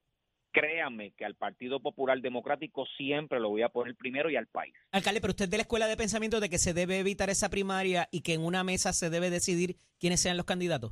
créanme 0.51 1.11
que 1.11 1.23
al 1.23 1.35
Partido 1.35 1.79
Popular 1.79 2.19
Democrático 2.19 2.85
siempre 2.97 3.39
lo 3.39 3.47
voy 3.47 3.61
a 3.61 3.69
poner 3.69 3.95
primero 3.95 4.29
y 4.29 4.35
al 4.35 4.47
país. 4.47 4.73
Alcalde, 4.91 5.21
pero 5.21 5.31
usted 5.31 5.45
es 5.45 5.51
de 5.51 5.55
la 5.55 5.61
escuela 5.63 5.87
de 5.87 5.95
pensamiento 5.95 6.41
de 6.41 6.49
que 6.49 6.57
se 6.57 6.73
debe 6.73 6.99
evitar 6.99 7.29
esa 7.29 7.49
primaria 7.49 8.09
y 8.11 8.19
que 8.19 8.33
en 8.33 8.41
una 8.41 8.65
mesa 8.65 8.91
se 8.91 9.09
debe 9.09 9.29
decidir 9.29 9.77
quiénes 9.97 10.19
sean 10.19 10.35
los 10.35 10.45
candidatos. 10.45 10.91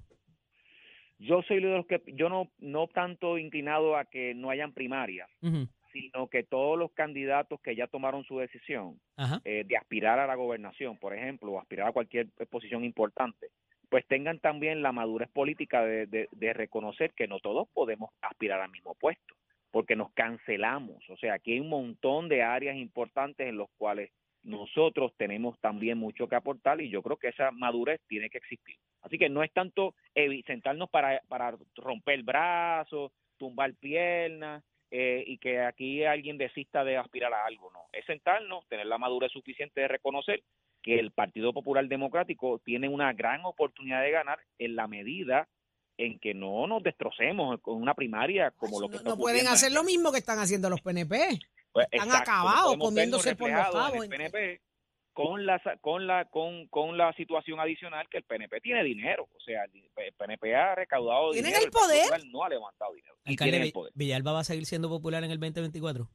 Yo 1.19 1.41
soy 1.41 1.61
de 1.61 1.67
los 1.67 1.85
que 1.87 2.01
yo 2.15 2.29
no 2.29 2.49
no 2.59 2.87
tanto 2.87 3.37
inclinado 3.37 3.97
a 3.97 4.05
que 4.05 4.33
no 4.33 4.49
hayan 4.49 4.71
primarias, 4.71 5.29
Ujú. 5.41 5.67
Sino 6.01 6.27
que 6.27 6.43
todos 6.43 6.77
los 6.77 6.91
candidatos 6.93 7.59
que 7.61 7.75
ya 7.75 7.87
tomaron 7.87 8.23
su 8.23 8.37
decisión 8.39 8.99
eh, 9.45 9.63
de 9.65 9.77
aspirar 9.77 10.19
a 10.19 10.27
la 10.27 10.35
gobernación, 10.35 10.97
por 10.97 11.13
ejemplo, 11.13 11.51
o 11.51 11.59
aspirar 11.59 11.87
a 11.87 11.91
cualquier 11.91 12.27
posición 12.49 12.83
importante, 12.83 13.47
pues 13.89 14.05
tengan 14.07 14.39
también 14.39 14.81
la 14.81 14.91
madurez 14.91 15.29
política 15.29 15.83
de, 15.85 16.05
de- 16.07 16.27
de 16.31 16.53
reconocer 16.53 17.13
que 17.13 17.27
no 17.27 17.39
todos 17.39 17.67
podemos 17.73 18.09
aspirar 18.21 18.59
al 18.61 18.69
mismo 18.71 18.95
puesto, 18.95 19.33
porque 19.71 19.95
nos 19.95 20.11
cancelamos. 20.13 21.09
O 21.09 21.17
sea, 21.17 21.35
aquí 21.35 21.53
hay 21.53 21.59
un 21.61 21.69
montón 21.69 22.27
de 22.29 22.43
áreas 22.43 22.75
importantes 22.75 23.47
en 23.47 23.57
los 23.57 23.69
cuales 23.77 24.11
nosotros 24.43 25.13
tenemos 25.17 25.59
también 25.59 25.97
mucho 25.97 26.27
que 26.27 26.35
aportar 26.35 26.79
y 26.81 26.89
yo 26.89 27.01
creo 27.01 27.17
que 27.17 27.29
esa 27.29 27.51
madurez 27.51 27.99
tiene 28.07 28.29
que 28.29 28.37
existir. 28.37 28.75
Así 29.01 29.17
que 29.17 29.29
no 29.29 29.43
es 29.43 29.51
tanto 29.53 29.93
sentarnos 30.45 30.89
para, 30.89 31.21
para 31.27 31.55
romper 31.75 32.23
brazos, 32.23 33.11
tumbar 33.37 33.73
piernas 33.75 34.63
eh, 34.91 35.23
y 35.25 35.37
que 35.37 35.61
aquí 35.61 36.03
alguien 36.05 36.37
desista 36.37 36.83
de 36.83 36.97
aspirar 36.97 37.33
a 37.33 37.45
algo, 37.45 37.71
no. 37.71 37.81
Es 37.91 38.05
sentarnos, 38.05 38.67
tener 38.67 38.85
la 38.85 38.97
madurez 38.97 39.31
suficiente 39.31 39.81
de 39.81 39.87
reconocer 39.87 40.43
que 40.81 40.99
el 40.99 41.11
Partido 41.11 41.53
Popular 41.53 41.85
Democrático 41.87 42.59
tiene 42.63 42.87
una 42.87 43.11
gran 43.13 43.43
oportunidad 43.45 44.01
de 44.01 44.11
ganar 44.11 44.39
en 44.59 44.75
la 44.75 44.87
medida 44.87 45.47
en 45.97 46.19
que 46.19 46.33
no 46.33 46.67
nos 46.67 46.83
destrocemos 46.83 47.59
con 47.61 47.81
una 47.81 47.95
primaria 47.95 48.51
como 48.51 48.79
lo 48.79 48.87
que 48.87 48.93
No, 48.93 48.97
está 48.99 49.09
no 49.09 49.17
pueden 49.17 49.47
hacer 49.47 49.71
lo 49.71 49.83
mismo 49.83 50.11
que 50.11 50.19
están 50.19 50.39
haciendo 50.39 50.69
los 50.69 50.79
PNP. 50.81 51.39
pues, 51.71 51.87
Están 51.91 52.07
exacto, 52.09 52.31
acabados, 52.31 52.77
comiéndose 52.77 53.35
por 53.35 53.49
los 53.49 53.59
cabos. 53.71 53.95
en 53.95 54.03
el 54.03 54.09
PNP 54.09 54.61
con 55.25 55.45
la 55.45 55.57
sa- 55.63 55.77
con 55.77 56.05
la 56.05 56.25
con, 56.25 56.67
con 56.67 56.95
la 56.97 57.11
situación 57.13 57.59
adicional 57.59 58.07
que 58.09 58.17
el 58.19 58.23
PNP 58.23 58.61
tiene 58.61 58.83
dinero, 58.83 59.27
o 59.35 59.39
sea, 59.39 59.63
el 59.65 59.71
el 59.97 60.13
PNP 60.13 60.55
ha 60.55 60.75
recaudado 60.75 61.31
Tienen 61.31 61.51
dinero, 61.53 61.65
el 61.65 61.71
poder. 61.71 62.25
No 62.31 62.43
ha 62.43 62.49
levantado 62.49 62.93
dinero 62.93 63.15
y 63.25 63.35
tienen 63.35 63.63
el 63.63 63.71
poder. 63.71 63.91
Villalba 63.95 64.31
va 64.33 64.39
a 64.41 64.43
seguir 64.43 64.65
siendo 64.65 64.89
popular 64.89 65.23
en 65.23 65.31
el 65.31 65.39
2024. 65.39 66.07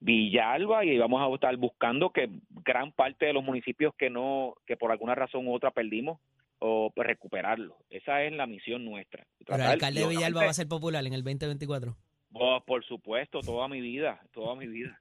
Villalba 0.00 0.84
y 0.84 0.96
vamos 0.96 1.20
a 1.20 1.34
estar 1.34 1.56
buscando 1.56 2.10
que 2.10 2.28
gran 2.64 2.92
parte 2.92 3.26
de 3.26 3.32
los 3.32 3.42
municipios 3.44 3.94
que 3.96 4.10
no 4.10 4.54
que 4.66 4.76
por 4.76 4.92
alguna 4.92 5.14
razón 5.14 5.46
u 5.46 5.54
otra 5.54 5.70
perdimos 5.72 6.20
o 6.60 6.90
recuperarlo. 6.96 7.76
Esa 7.90 8.22
es 8.24 8.32
la 8.32 8.46
misión 8.46 8.84
nuestra. 8.84 9.26
Pero 9.44 9.56
el 9.56 9.62
alcalde 9.62 10.00
de 10.00 10.08
Villalba 10.08 10.44
va 10.44 10.50
a 10.50 10.54
ser 10.54 10.68
popular 10.68 11.04
en 11.06 11.12
el 11.12 11.22
2024. 11.22 11.96
Oh, 12.34 12.62
por 12.64 12.84
supuesto, 12.84 13.40
toda 13.40 13.68
mi 13.68 13.80
vida, 13.80 14.20
toda 14.32 14.54
mi 14.54 14.66
vida. 14.66 15.00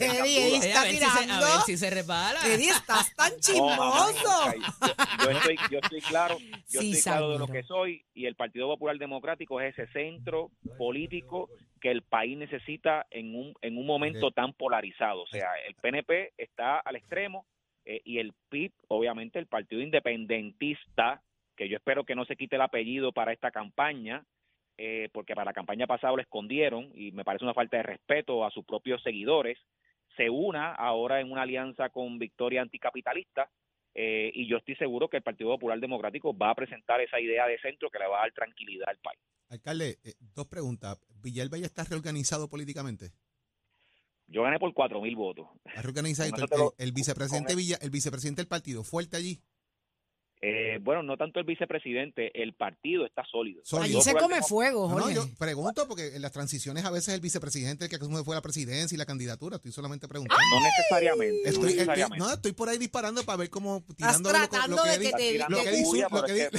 Eddie, 0.00 0.18
Eddie 0.18 0.22
Oye, 0.22 0.56
a, 0.72 0.82
está 0.82 0.82
ver 0.82 0.90
si 0.92 0.96
se, 0.98 1.04
a 1.04 1.10
tirando. 1.20 1.44
ver 1.46 1.60
si 1.66 1.76
se 1.76 1.90
repara. 1.90 2.40
Eddie, 2.46 2.70
estás 2.70 3.14
tan 3.14 3.32
chismoso. 3.38 4.52
Yo, 4.54 5.24
yo 5.24 5.30
estoy, 5.30 5.56
yo 5.70 5.78
estoy 5.82 6.00
claro, 6.00 6.38
yo 6.68 6.80
Sí, 6.80 6.92
estoy 6.92 7.02
claro 7.02 7.30
de 7.30 7.38
lo 7.38 7.46
que 7.46 7.62
soy 7.64 8.04
y 8.14 8.24
el 8.26 8.34
Partido 8.34 8.66
Popular 8.66 8.96
Democrático 8.98 9.60
es 9.60 9.78
ese 9.78 9.92
centro 9.92 10.50
político 10.78 11.50
que 11.80 11.90
el 11.90 12.02
país 12.02 12.36
necesita 12.38 13.06
en 13.10 13.34
un, 13.34 13.54
en 13.60 13.76
un 13.76 13.86
momento 13.86 14.30
tan 14.30 14.54
polarizado. 14.54 15.22
O 15.22 15.26
sea, 15.26 15.50
el 15.68 15.74
PNP 15.74 16.32
está 16.38 16.78
al 16.78 16.96
extremo 16.96 17.46
eh, 17.84 18.00
y 18.04 18.18
el 18.18 18.32
PIB, 18.48 18.72
obviamente 18.88 19.38
el 19.38 19.46
Partido 19.46 19.82
Independentista, 19.82 21.22
que 21.56 21.68
yo 21.68 21.76
espero 21.76 22.04
que 22.04 22.14
no 22.14 22.24
se 22.24 22.36
quite 22.36 22.56
el 22.56 22.62
apellido 22.62 23.12
para 23.12 23.32
esta 23.32 23.50
campaña, 23.50 24.24
eh, 24.78 25.08
porque 25.12 25.34
para 25.34 25.46
la 25.46 25.54
campaña 25.54 25.86
pasada 25.86 26.14
lo 26.14 26.22
escondieron 26.22 26.90
y 26.94 27.12
me 27.12 27.24
parece 27.24 27.44
una 27.44 27.54
falta 27.54 27.78
de 27.78 27.82
respeto 27.82 28.44
a 28.44 28.50
sus 28.50 28.64
propios 28.64 29.02
seguidores, 29.02 29.58
se 30.16 30.30
una 30.30 30.74
ahora 30.74 31.20
en 31.20 31.30
una 31.30 31.42
alianza 31.42 31.90
con 31.90 32.18
Victoria 32.18 32.62
Anticapitalista 32.62 33.50
eh, 33.98 34.30
y 34.34 34.46
yo 34.46 34.58
estoy 34.58 34.76
seguro 34.76 35.08
que 35.08 35.16
el 35.16 35.22
Partido 35.22 35.50
Popular 35.50 35.80
Democrático 35.80 36.36
va 36.36 36.50
a 36.50 36.54
presentar 36.54 37.00
esa 37.00 37.18
idea 37.18 37.46
de 37.46 37.58
centro 37.58 37.88
que 37.88 37.98
le 37.98 38.06
va 38.06 38.18
a 38.18 38.20
dar 38.22 38.32
tranquilidad 38.32 38.90
al 38.90 38.98
país. 38.98 39.18
Alcalde, 39.48 39.98
eh, 40.04 40.12
dos 40.34 40.46
preguntas. 40.48 40.98
¿Villalba 41.22 41.56
ya 41.56 41.64
está 41.64 41.84
reorganizado 41.84 42.50
políticamente? 42.50 43.12
Yo 44.26 44.42
gané 44.42 44.58
por 44.58 44.74
cuatro 44.74 45.00
mil 45.00 45.16
votos. 45.16 45.48
¿Está 45.64 45.80
reorganizado? 45.80 46.28
El, 46.78 46.92
vicepresidente 46.92 47.54
Villa, 47.54 47.78
el 47.80 47.90
vicepresidente 47.90 48.42
del 48.42 48.48
partido, 48.48 48.84
fuerte 48.84 49.16
allí. 49.16 49.40
Eh, 50.42 50.78
bueno, 50.82 51.02
no 51.02 51.16
tanto 51.16 51.40
el 51.40 51.46
vicepresidente, 51.46 52.30
el 52.42 52.52
partido 52.54 53.06
está 53.06 53.24
sólido. 53.24 53.62
Sólido. 53.64 53.98
Allí 53.98 54.02
se 54.02 54.14
come 54.14 54.42
fuego, 54.42 54.82
No, 54.86 54.94
no, 54.96 55.00
Jorge. 55.00 55.14
yo 55.14 55.26
pregunto 55.38 55.88
porque 55.88 56.14
en 56.14 56.20
las 56.22 56.30
transiciones 56.30 56.84
a 56.84 56.90
veces 56.90 57.14
el 57.14 57.20
vicepresidente 57.22 57.84
el 57.84 57.90
que 57.90 57.96
asume 57.96 58.22
fue 58.22 58.34
la 58.34 58.42
presidencia 58.42 58.94
y 58.94 58.98
la 58.98 59.06
candidatura. 59.06 59.56
Estoy 59.56 59.72
solamente 59.72 60.06
preguntando. 60.06 60.42
No 60.50 60.60
necesariamente. 60.60 61.42
no 61.58 61.66
Estoy, 61.66 62.18
no, 62.18 62.32
estoy 62.34 62.52
por 62.52 62.68
ahí 62.68 62.76
disparando 62.76 63.22
para 63.24 63.38
ver 63.38 63.48
cómo 63.50 63.82
tirando 63.96 64.30
lo, 64.30 64.34
tratando 64.38 64.76
lo 64.76 64.82
que 64.84 64.90
de 64.90 64.98
di- 64.98 65.04
que 65.06 65.12
te... 65.12 65.32
tirando 65.32 65.56
lo 65.56 65.64
que 65.64 65.82
puya, 65.82 66.08
lo 66.10 66.22
que 66.24 66.42
es 66.42 66.50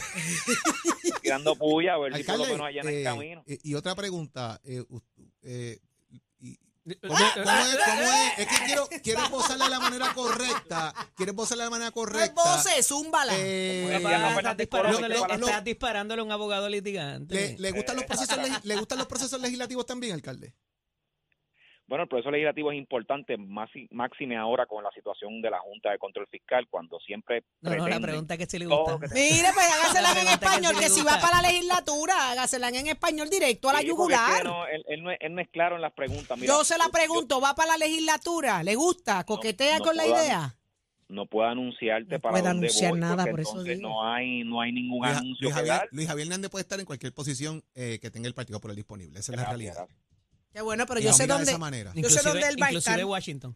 tirando 1.21 1.55
puya, 1.55 1.93
a 1.93 1.97
ver 1.99 2.15
si 2.17 2.23
por 2.23 2.37
lo 2.39 2.45
menos 2.45 2.61
allá 2.67 2.81
en 2.81 2.87
el 2.87 2.95
eh, 2.95 3.03
camino. 3.03 3.43
eh, 3.47 3.59
y 3.63 3.73
otra 3.75 3.95
pregunta. 3.95 4.59
eh, 4.63 4.83
eh, 5.43 5.77
¿Cómo, 7.01 7.15
cómo 7.15 7.17
es, 7.19 7.33
cómo 7.85 8.01
es? 8.01 8.37
Es 8.37 8.47
que 8.47 8.65
quiero, 8.65 8.89
quiero 9.03 9.23
esbozarla 9.25 9.65
de 9.65 9.71
la 9.71 9.79
manera 9.79 10.13
correcta. 10.13 10.93
Quiero 11.15 11.31
esbozarla 11.33 11.63
de 11.65 11.69
la 11.69 11.71
manera 11.71 11.85
No 11.95 12.01
es 12.01 12.05
correcta. 12.07 12.43
voces, 12.43 12.87
zúmbala. 12.87 13.33
Eh, 13.35 13.99
Pues 14.01 14.03
no 14.19 14.29
estás, 14.29 14.57
disparándole, 14.57 15.07
disparas, 15.15 15.31
lo- 15.31 15.37
lo- 15.37 15.47
estás 15.47 15.63
disparándole 15.63 16.21
a 16.21 16.23
un 16.25 16.31
abogado 16.31 16.69
litigante. 16.69 17.35
¿Le, 17.35 17.57
le 17.59 17.71
gustan 17.71 17.95
los 17.97 18.05
procesos, 18.05 18.37
legi- 18.37 18.59
¿Le 18.63 18.75
gustan 18.77 18.97
los 18.99 19.07
procesos 19.07 19.41
legislativos 19.41 19.85
también, 19.85 20.13
alcalde? 20.13 20.53
Bueno, 21.87 22.03
el 22.03 22.09
proceso 22.09 22.31
legislativo 22.31 22.71
es 22.71 22.77
importante, 22.77 23.37
más, 23.37 23.69
máxime 23.91 24.35
ahora 24.35 24.65
con 24.65 24.83
la 24.83 24.91
situación 24.91 25.41
de 25.41 25.49
la 25.49 25.59
Junta 25.59 25.91
de 25.91 25.97
Control 25.97 26.27
Fiscal, 26.29 26.67
cuando 26.69 26.99
siempre 26.99 27.43
no, 27.61 27.73
no, 27.75 27.87
la 27.87 27.99
pregunta 28.01 28.33
es 28.33 28.39
que 28.41 28.45
si 28.45 28.59
le 28.59 28.65
gusta. 28.65 28.99
que 28.99 29.13
Mire, 29.13 29.47
pues 29.53 29.65
hágasela 29.73 30.09
en 30.19 30.27
que 30.27 30.33
español, 30.33 30.75
que 30.77 30.89
si 30.89 31.01
va 31.01 31.17
para 31.21 31.41
la 31.41 31.47
legislatura, 31.47 32.31
hágasela 32.31 32.69
en 32.69 32.87
español 32.87 33.29
directo 33.29 33.69
a 33.69 33.73
la 33.73 33.79
Sí, 33.79 33.87
porque 33.89 34.13
es 34.13 34.19
que 34.19 34.25
yugular. 34.25 34.43
no, 34.43 34.67
él, 34.67 34.83
él 34.87 35.03
no 35.03 35.11
es, 35.11 35.17
él 35.21 35.33
no 35.35 35.41
es 35.41 35.47
claro 35.49 35.75
en 35.77 35.81
las 35.81 35.93
preguntas. 35.93 36.37
Mira, 36.37 36.53
Yo 36.53 36.63
se 36.65 36.77
la 36.77 36.85
yo- 36.85 36.91
pregunto, 36.91 37.39
¿va 37.39 37.55
para 37.55 37.77
la 37.77 37.77
legislatura? 37.77 38.63
¿Le 38.63 38.75
gusta? 38.75 39.23
¿Coquetea 39.23 39.79
no 39.79 39.85
con 39.85 39.95
la 39.95 40.05
idea? 40.05 40.53
no 41.09 41.25
puedo 41.25 41.47
anunciarte 41.47 42.15
No 42.15 42.19
para 42.19 42.33
puede 42.33 42.43
dónde 42.49 42.67
anunciar 42.67 42.91
voy, 42.91 42.99
nada, 42.99 43.15
porque 43.23 43.31
por 43.31 43.39
eso 43.39 43.63
digo. 43.63 43.81
no 43.87 44.05
hay 44.05 44.43
no 44.43 44.59
hay 44.59 44.73
ningún 44.73 45.05
Luis, 45.05 45.17
anuncio 45.17 45.37
Luis 45.49 45.55
que 45.55 45.67
Javier. 45.69 45.87
Luis 45.93 46.05
Javier 46.09 46.27
Hernández 46.27 46.51
puede 46.51 46.63
estar 46.63 46.79
en 46.81 46.85
cualquier 46.85 47.13
posición 47.13 47.63
eh, 47.75 47.97
que 48.01 48.11
tenga 48.11 48.27
el 48.27 48.33
Partido 48.33 48.57
Popular 48.59 48.75
disponible. 48.75 49.17
Esa 49.17 49.31
es 49.31 49.37
la 49.37 49.45
realidad. 49.45 49.75
gracias. 49.75 49.97
Qué 50.57 50.63
bueno, 50.63 50.87
pero 50.87 50.99
yo 50.99 51.13
sé 51.13 51.27
dónde... 51.27 51.51
esa 51.51 51.59
manera. 51.59 51.91
Yo 51.93 52.09
sé 52.09 52.19
dónde 52.23 52.47
él 52.47 52.59
va 52.59 52.65
a 52.65 52.71
estar. 52.71 53.05
Washington. 53.05 53.55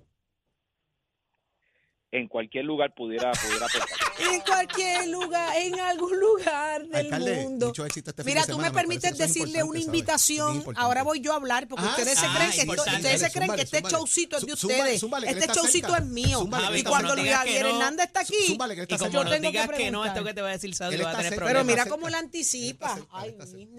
En 2.12 2.28
cualquier 2.28 2.66
lugar 2.66 2.94
pudiera 2.94 3.32
pudiera. 3.32 3.66
En 4.32 4.42
cualquier 4.42 5.08
lugar, 5.08 5.58
en 5.58 5.80
algún 5.80 6.20
lugar 6.20 6.86
del 6.86 7.06
Alcalde, 7.08 7.36
mundo. 7.38 7.68
mucho 7.68 7.86
éxito 7.88 8.12
este 8.12 8.24
fin 8.24 8.34
Mira, 8.34 8.42
de 8.42 8.48
tú 8.48 8.54
semana, 8.54 8.70
me 8.70 8.76
permites 8.76 9.18
decirle 9.18 9.64
una 9.64 9.80
invitación. 9.80 10.64
Ahora 10.76 11.02
voy 11.02 11.22
yo 11.22 11.34
a 11.34 11.38
hablar, 11.38 11.68
porque 11.68 11.86
Ah, 11.88 11.96
ustedes 11.98 12.20
se 12.20 12.26
ah, 12.28 12.34
creen 12.36 12.52
que 12.52 12.80
ustedes 12.82 13.22
se 13.22 13.32
creen 13.32 13.56
que 13.56 13.62
este 13.64 13.78
zúmbale. 13.78 13.96
showcito 13.96 14.38
es 14.38 14.46
de 14.46 14.54
ustedes. 14.54 15.00
zúmbale, 15.02 15.28
este 15.28 15.48
showcito 15.48 15.96
es 15.96 16.06
mío. 16.06 16.48
Y 16.76 16.84
cuando. 16.84 17.16
Luis 17.16 17.32
Javier. 17.34 17.66
Hernández 17.66 18.06
está 18.06 18.20
aquí, 18.20 18.36
Y 18.46 18.58
como 18.58 19.10
yo 19.10 19.24
no 19.24 19.30
tengo 19.32 19.52
que 19.52 19.58
digas 19.58 19.70
que 19.72 19.90
no, 19.90 20.06
esto 20.06 20.24
que 20.24 20.36
te 20.36 20.42
va 20.44 20.50
a 20.50 20.52
decir 20.52 20.72
va 20.80 20.86
a 20.86 20.90
tener 21.18 21.30
cerca. 21.30 21.46
pero 21.46 21.64
mira 21.64 21.88
cómo 21.88 22.10
la 22.10 22.20
anticipa. 22.20 22.96
Ay, 23.10 23.36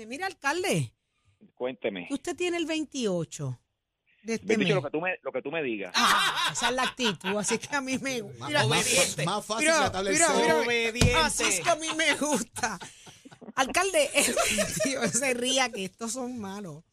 mira, 0.09 0.27
alcalde. 0.27 0.93
Cuénteme. 1.55 2.09
usted 2.11 2.37
tiene 2.37 2.57
el 2.57 2.67
28 2.67 3.59
de 4.25 4.35
este 4.35 4.47
Ven, 4.47 4.61
bicho, 4.61 4.75
mes. 4.75 4.83
lo 4.83 4.83
que 4.83 4.91
tú 4.91 5.01
me, 5.01 5.19
lo 5.23 5.33
que 5.33 5.43
tú 5.43 5.51
me 5.51 5.63
digas. 5.63 5.93
Ah, 5.97 6.51
esa 6.53 6.69
es 6.69 6.75
la 6.77 6.83
actitud, 6.85 7.37
así 7.39 7.59
que 7.59 7.75
a 7.75 7.81
mí 7.81 7.99
me 7.99 8.23
Más, 8.23 8.49
mira, 8.49 8.67
más- 8.67 8.87
obediente. 8.87 9.25
más 9.25 9.45
fácil 9.47 9.67
Mira, 9.69 10.03
mira, 10.03 10.33
mira. 10.35 10.57
Obediente. 10.59 11.15
Así 11.17 11.45
es 11.45 11.61
que 11.61 11.71
a 11.71 11.77
mí 11.77 11.89
me 11.97 12.15
gusta. 12.17 12.79
Alcalde, 13.57 14.11
el 14.15 14.35
28 14.85 15.19
se 15.19 15.35
ría 15.35 15.71
que 15.71 15.85
estos 15.87 16.13
son 16.13 16.39
malos. 16.39 16.85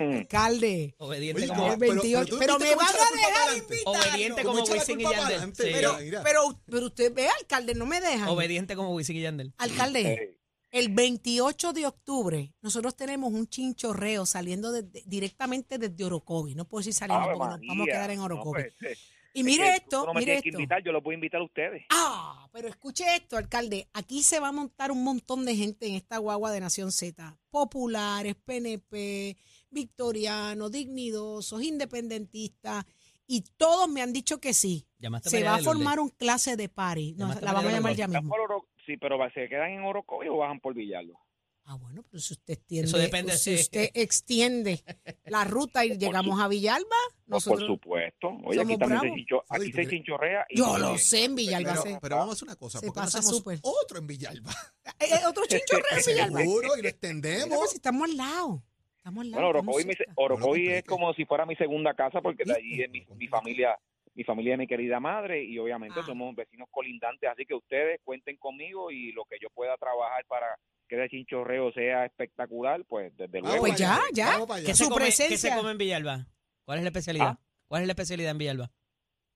Hmm. 0.00 0.12
Alcalde, 0.18 0.94
Obediente 0.98 1.42
Oye, 1.42 1.48
como, 1.48 1.72
el 1.72 1.78
28, 1.78 2.30
tú 2.30 2.38
pero, 2.38 2.56
me 2.60 2.72
van 2.76 2.86
a 2.86 2.92
dejar 2.92 3.56
invitarlo. 3.56 3.90
obediente 4.00 4.42
¿Cómo 4.44 4.60
como 4.60 4.72
Wisin 4.72 5.00
y 5.00 5.02
Yandel. 5.02 5.40
Sí. 5.56 5.62
Pero, 5.72 5.98
pero, 6.22 6.60
pero 6.70 6.86
usted 6.86 7.12
ve, 7.12 7.28
alcalde, 7.28 7.74
no 7.74 7.84
me 7.84 8.00
dejan. 8.00 8.28
Obediente 8.28 8.76
como 8.76 8.94
Wisin 8.94 9.16
y 9.16 9.22
Yandel. 9.22 9.52
Alcalde, 9.58 10.00
Eh, 10.12 10.37
el 10.70 10.88
28 10.90 11.72
de 11.72 11.86
octubre 11.86 12.54
nosotros 12.60 12.94
tenemos 12.96 13.32
un 13.32 13.46
chinchorreo 13.48 14.26
saliendo 14.26 14.70
desde- 14.72 15.02
directamente 15.06 15.78
desde 15.78 16.04
Orocovi. 16.04 16.54
No 16.54 16.66
puedo 16.66 16.80
decir 16.80 16.94
saliendo 16.94 17.24
Ave 17.24 17.36
porque 17.38 17.50
nos 17.50 17.60
vamos 17.68 17.82
a 17.88 17.90
quedar 17.92 18.10
en 18.10 18.18
No, 18.18 18.24
Orocovi. 18.24 18.62
pues, 18.78 18.92
eh, 18.92 18.96
y 19.34 19.40
es 19.40 19.44
mire 19.46 19.64
que 19.64 19.74
esto, 19.76 20.00
tú 20.00 20.06
no 20.06 20.14
me 20.14 20.20
mire 20.20 20.24
tienes 20.32 20.42
que 20.42 20.48
esto. 20.48 20.58
invitar, 20.60 20.82
yo 20.84 20.92
lo 20.92 21.02
puedo 21.02 21.14
invitar 21.14 21.40
a 21.40 21.44
ustedes. 21.44 21.84
Ah, 21.90 22.48
pero 22.52 22.68
escuche 22.68 23.04
esto, 23.14 23.36
alcalde. 23.36 23.88
Aquí 23.92 24.22
se 24.22 24.40
va 24.40 24.48
a 24.48 24.52
montar 24.52 24.90
un 24.90 25.04
montón 25.04 25.44
de 25.44 25.54
gente 25.54 25.86
en 25.86 25.94
esta 25.94 26.18
guagua 26.18 26.50
de 26.50 26.60
Nación 26.60 26.90
Z. 26.92 27.38
Populares, 27.50 28.34
PNP, 28.44 29.36
victorianos, 29.70 30.70
dignidosos, 30.72 31.62
independentistas. 31.62 32.84
Y 33.26 33.42
todos 33.58 33.88
me 33.88 34.00
han 34.02 34.12
dicho 34.12 34.40
que 34.40 34.54
sí. 34.54 34.86
Llamaste 34.98 35.28
Se 35.30 35.44
va 35.44 35.54
a 35.54 35.58
de 35.58 35.62
formar 35.64 36.00
un 36.00 36.08
clase 36.08 36.56
de 36.56 36.68
party. 36.70 37.12
No, 37.16 37.28
la 37.28 37.52
vamos 37.52 37.64
a 37.64 37.68
de 37.68 37.74
llamar 37.74 37.94
ya 37.94 38.08
mismo. 38.08 38.34
Sí, 38.88 38.96
pero 38.96 39.18
va- 39.18 39.30
se 39.32 39.48
quedan 39.48 39.70
en 39.70 39.82
Orocovi 39.84 40.26
o 40.28 40.36
bajan 40.38 40.58
por 40.60 40.74
Villalba. 40.74 41.18
Ah, 41.70 41.74
bueno, 41.76 42.02
pero 42.10 42.18
si 42.22 42.32
usted 42.32 42.54
extiende, 42.54 42.88
Eso 42.88 42.96
depende 42.96 43.32
si 43.36 43.54
si- 43.56 43.60
usted 43.60 43.90
extiende 43.92 44.82
la 45.26 45.44
ruta 45.44 45.84
y 45.84 45.98
llegamos 45.98 46.40
a 46.40 46.48
Villalba, 46.48 46.88
Pues, 47.28 47.44
por 47.44 47.52
nosotros. 47.58 47.66
supuesto. 47.66 48.28
Oye, 48.28 48.60
somos 48.60 48.72
aquí 48.72 48.78
también 48.78 48.78
se, 48.78 48.86
bravos. 48.86 49.18
chincho- 49.18 49.36
Oye, 49.36 49.44
aquí 49.50 49.64
¿tú 49.64 49.66
se 49.66 49.72
crees? 49.72 49.88
chinchorrea. 49.90 50.46
y 50.48 50.56
Yo 50.58 50.78
lo 50.78 50.96
sé, 50.96 51.24
en 51.24 51.34
Villalba. 51.34 51.70
Pero, 51.72 51.82
se- 51.82 51.98
pero 52.00 52.16
vamos 52.16 52.30
a 52.30 52.32
hacer 52.36 52.48
una 52.48 52.56
cosa. 52.56 52.78
se 52.80 52.86
¿Por 52.86 52.94
qué 52.94 53.00
no 53.00 53.04
pasa 53.04 53.18
hacemos 53.18 53.36
súper. 53.36 53.58
otro 53.62 53.98
en 53.98 54.06
Villalba? 54.06 54.50
Eh, 55.00 55.04
eh, 55.12 55.26
otro 55.28 55.44
chinchorreo 55.46 55.84
en 55.98 56.04
Villalba. 56.06 56.40
Seguro, 56.40 56.66
y 56.68 56.70
lo 56.70 56.76
Mira, 56.76 56.88
extendemos. 56.88 57.58
pues, 57.58 57.70
si 57.70 57.76
estamos 57.76 58.08
al 58.10 58.16
lado. 58.16 58.62
Estamos 58.96 59.20
al 59.24 59.30
lado. 59.30 59.42
Bueno, 59.42 59.58
estamos 59.58 59.74
Orocovi, 59.76 59.84
me- 59.84 59.94
cerca. 59.94 60.12
Orocovi 60.16 60.40
No 60.40 60.46
lo 60.48 60.54
es 60.54 60.56
compliques. 60.82 60.84
como 60.88 61.12
si 61.14 61.24
fuera 61.26 61.44
mi 61.44 61.56
segunda 61.56 61.92
casa 61.94 62.22
porque 62.22 62.44
de 62.44 62.54
¿Viste? 62.54 62.58
allí 62.60 62.82
es 62.82 62.90
mi, 63.18 63.28
familia, 63.28 63.78
mi 64.18 64.24
familia 64.24 64.54
es 64.54 64.58
mi 64.58 64.66
querida 64.66 64.98
madre 64.98 65.44
y 65.44 65.58
obviamente 65.60 66.00
Ah. 66.00 66.02
somos 66.04 66.34
vecinos 66.34 66.66
colindantes, 66.72 67.30
así 67.30 67.46
que 67.46 67.54
ustedes 67.54 68.00
cuenten 68.02 68.36
conmigo 68.36 68.90
y 68.90 69.12
lo 69.12 69.24
que 69.24 69.36
yo 69.40 69.48
pueda 69.54 69.76
trabajar 69.76 70.24
para 70.26 70.46
que 70.88 70.96
ese 70.96 71.08
chinchorreo 71.10 71.70
sea 71.72 72.04
espectacular, 72.04 72.84
pues 72.88 73.16
desde 73.16 73.40
Vamos 73.40 73.50
luego. 73.60 73.60
pues 73.60 73.80
para 73.80 74.00
ya, 74.12 74.36
ya. 74.36 74.46
¿Qué 74.66 74.74
se, 74.74 74.84
Su 74.84 74.90
come, 74.90 75.04
¿Qué 75.04 75.10
se 75.12 75.26
presencia. 75.28 75.56
come 75.56 75.70
en 75.70 75.78
Villalba? 75.78 76.26
¿Cuál 76.64 76.78
es 76.78 76.84
la 76.84 76.88
especialidad? 76.88 77.28
Ah. 77.28 77.40
¿Cuál 77.68 77.82
es 77.82 77.86
la 77.86 77.92
especialidad 77.92 78.30
en 78.32 78.38
Villalba? 78.38 78.70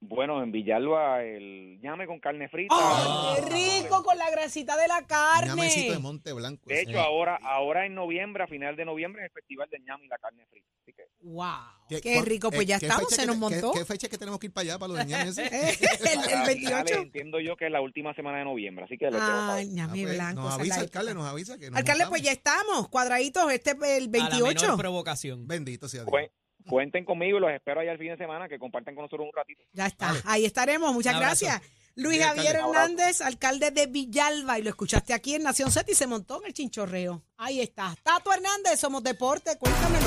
Bueno, 0.05 0.43
en 0.43 0.51
Villalba 0.51 1.23
el 1.23 1.79
llame 1.81 2.09
con 2.09 2.19
carne 2.19 2.49
frita. 2.49 2.75
¡Ay, 2.77 3.37
qué 3.37 3.83
rico 3.83 4.03
con 4.03 4.19
la 4.19 4.31
grasita 4.31 4.77
de 4.77 4.89
la 4.89 5.07
carne! 5.07 5.47
Ñamecito 5.55 5.93
de 5.93 5.99
Monte 6.01 6.33
Blanco. 6.33 6.63
De 6.67 6.83
hecho, 6.83 6.99
ahora 7.01 7.39
ahora 7.43 7.87
en 7.87 7.95
noviembre, 7.95 8.43
a 8.43 8.49
final 8.49 8.75
de 8.75 8.85
noviembre, 8.85 9.23
es 9.23 9.27
el 9.27 9.33
Festival 9.33 9.69
del 9.71 9.85
ñame 9.85 10.05
y 10.07 10.09
la 10.09 10.19
carne 10.19 10.45
frita. 10.51 10.67
Así 10.83 10.93
que 10.93 11.05
¡Wow! 11.21 11.47
¿Qué- 11.89 12.01
¡Qué, 12.01 12.21
rico! 12.23 12.51
Pues 12.51 12.63
eh, 12.63 12.67
ya 12.67 12.81
qué 12.81 12.87
estamos, 12.87 13.11
se 13.11 13.27
nos 13.27 13.37
montó. 13.37 13.71
¿Qué, 13.73 13.79
qué 13.79 13.85
fecha 13.85 14.09
que 14.09 14.19
tenemos 14.19 14.41
que 14.41 14.47
ir 14.47 14.53
para 14.53 14.63
allá, 14.71 14.79
para 14.81 14.93
los 14.95 15.07
ñames? 15.07 15.39
el, 15.39 15.47
el 15.47 15.77
Finales, 15.77 16.47
28. 16.47 16.95
entiendo 16.95 17.39
yo 17.39 17.57
que 17.57 17.67
es 17.67 17.71
la 17.73 17.81
última 17.81 18.13
semana 18.15 18.39
de 18.39 18.45
noviembre, 18.45 18.85
así 18.87 18.99
que. 18.99 19.09
Ah, 19.13 19.61
ñame 19.65 20.03
pues, 20.03 20.15
blanco. 20.15 20.41
nos 20.43 20.55
es 20.55 20.61
avisa, 20.61 20.81
alcalde, 20.81 21.15
nos 21.15 21.27
avisa 21.29 21.59
que 21.59 21.71
nos 21.71 21.79
Alcalde, 21.79 22.07
pues 22.09 22.23
montamos. 22.23 22.25
ya 22.27 22.33
estamos, 22.33 22.89
cuadraditos, 22.89 23.53
este 23.53 23.71
es 23.71 23.77
el 23.77 24.05
A 24.05 24.19
la 24.19 24.29
28. 24.31 24.63
menor 24.63 24.79
provocación. 24.79 25.47
Bendito 25.47 25.89
sea 25.89 26.01
Dios. 26.03 26.11
Cuen- 26.13 26.31
Cuenten 26.69 27.05
conmigo 27.05 27.39
y 27.39 27.41
los 27.41 27.51
espero 27.51 27.81
allá 27.81 27.93
el 27.93 27.99
fin 27.99 28.09
de 28.11 28.17
semana, 28.17 28.49
que 28.49 28.59
compartan 28.59 28.95
con 28.95 29.03
nosotros 29.05 29.27
un 29.27 29.37
ratito. 29.37 29.63
Ya 29.73 29.87
está, 29.87 30.15
ahí 30.25 30.45
estaremos, 30.45 30.93
muchas 30.93 31.19
gracias. 31.19 31.61
Luis 31.95 32.17
Sí, 32.17 32.23
Javier 32.23 32.57
alcalde. 32.57 32.79
Hernández, 32.79 33.21
alcalde 33.21 33.71
de 33.71 33.87
Villalba, 33.87 34.59
y 34.59 34.63
lo 34.63 34.71
escuchaste 34.71 35.13
aquí 35.13 35.35
en 35.35 35.43
Nación 35.43 35.71
Z 35.71 35.91
y 35.91 35.95
se 35.95 36.07
montó 36.07 36.41
en 36.41 36.47
el 36.47 36.55
chinchorreo. 36.55 37.23
Ahí 37.37 37.61
está. 37.61 37.95
Tato 38.03 38.33
Hernández, 38.33 38.81
somos 38.81 39.03
deporte, 39.03 39.59
cuéntamelo. 39.59 40.07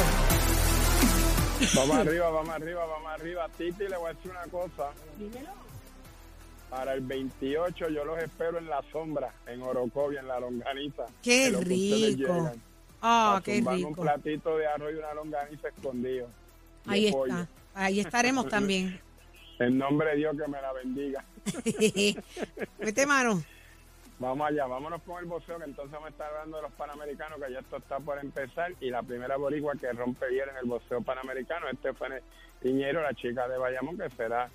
Vamos 1.76 1.96
arriba, 1.98 2.30
vamos 2.30 2.50
arriba, 2.56 2.86
vamos 2.86 3.12
arriba. 3.12 3.48
Titi, 3.58 3.88
le 3.88 3.98
voy 3.98 4.10
a 4.10 4.14
decir 4.14 4.32
una 4.32 4.44
cosa. 4.52 4.92
Para 6.70 6.94
el 6.94 7.02
28 7.02 7.90
yo 7.90 8.04
los 8.04 8.18
espero 8.20 8.58
en 8.58 8.68
la 8.68 8.82
sombra, 8.92 9.32
en 9.48 9.62
Orocovi, 9.62 10.18
en 10.18 10.28
la 10.28 10.40
longaniza. 10.40 11.06
Qué 11.22 11.52
rico. 11.52 12.52
Ah, 13.02 13.40
qué 13.44 13.58
zumbarme 13.58 13.84
un 13.84 13.90
rico. 13.92 14.02
platito 14.02 14.58
de 14.58 14.68
arroz 14.68 14.92
y 14.94 14.96
una 14.96 15.14
longaniza 15.14 15.68
escondido. 15.70 16.28
Ahí 16.88 17.12
pollo. 17.12 17.40
está. 17.40 17.48
Ahí 17.74 18.00
estaremos 18.00 18.48
también. 18.48 19.00
En 19.58 19.78
nombre 19.78 20.10
de 20.10 20.16
Dios 20.18 20.36
que 20.36 20.52
me 20.52 20.62
la 20.62 20.74
bendiga. 20.74 21.24
Mete 22.80 23.06
mano. 23.06 23.42
Vamos 24.18 24.48
allá, 24.48 24.66
vámonos 24.66 25.02
con 25.04 25.20
el 25.20 25.26
boxeo, 25.26 25.58
que 25.58 25.66
entonces 25.66 25.92
vamos 25.92 26.08
a 26.08 26.12
estar 26.12 26.28
hablando 26.30 26.58
de 26.58 26.64
los 26.64 26.72
panamericanos, 26.74 27.40
que 27.40 27.52
ya 27.52 27.60
esto 27.60 27.78
está 27.78 28.00
por 28.00 28.18
empezar. 28.18 28.74
Y 28.80 28.90
la 28.90 29.04
primera 29.04 29.36
boricua 29.36 29.74
que 29.80 29.92
rompe 29.92 30.30
bien 30.30 30.50
en 30.50 30.58
el 30.58 30.66
boxeo 30.66 31.02
panamericano, 31.02 31.68
Estefane 31.68 32.22
Piñero, 32.62 33.02
la 33.02 33.14
chica 33.14 33.48
de 33.48 33.58
Bayamón, 33.58 33.98
que 33.98 34.10
será, 34.10 34.50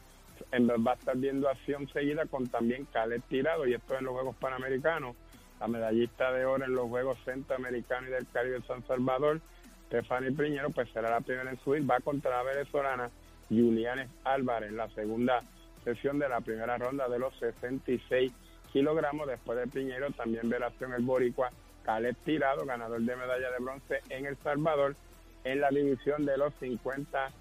en, 0.51 0.69
va 0.69 0.93
a 0.93 0.95
estar 0.95 1.17
viendo 1.17 1.49
acción 1.49 1.87
seguida 1.93 2.25
con 2.25 2.47
también 2.49 2.87
Caleb 2.93 3.23
Tirado, 3.29 3.67
y 3.67 3.75
esto 3.75 3.99
en 3.99 4.05
los 4.05 4.15
Juegos 4.15 4.37
Panamericanos. 4.37 5.15
La 5.61 5.69
medallista 5.69 6.33
de 6.33 6.47
oro 6.47 6.65
en 6.65 6.75
los 6.75 6.89
Juegos 6.89 7.19
Centroamericanos 7.27 8.09
y 8.09 8.13
del 8.13 8.27
Caribe 8.29 8.61
de 8.61 8.67
San 8.67 8.87
Salvador, 8.87 9.43
Estefani 9.91 10.31
Piñero, 10.31 10.71
pues 10.71 10.89
será 10.93 11.11
la 11.11 11.21
primera 11.21 11.51
en 11.51 11.59
subir, 11.59 11.89
va 11.91 11.99
contra 11.99 12.31
la 12.31 12.43
venezolana 12.45 13.11
Julianes 13.49 14.09
Álvarez, 14.23 14.71
la 14.71 14.89
segunda 14.91 15.43
sesión 15.83 16.21
de 16.21 16.29
la 16.29 16.41
primera 16.41 16.79
ronda 16.79 17.09
de 17.09 17.19
los 17.19 17.37
66 17.41 18.31
kilogramos. 18.73 19.27
Después 19.27 19.59
de 19.59 19.67
Piñero 19.67 20.13
también 20.13 20.49
verá 20.49 20.69
acción 20.69 20.93
el 20.95 21.03
boricua 21.03 21.51
Caleb 21.83 22.15
Tirado, 22.25 22.65
ganador 22.65 23.01
de 23.01 23.17
medalla 23.17 23.51
de 23.51 23.59
bronce 23.59 24.01
en 24.11 24.27
El 24.27 24.37
Salvador 24.45 24.95
en 25.43 25.61
la 25.61 25.71
división 25.71 26.25
de 26.25 26.39
los 26.39 26.55
50 26.61 27.33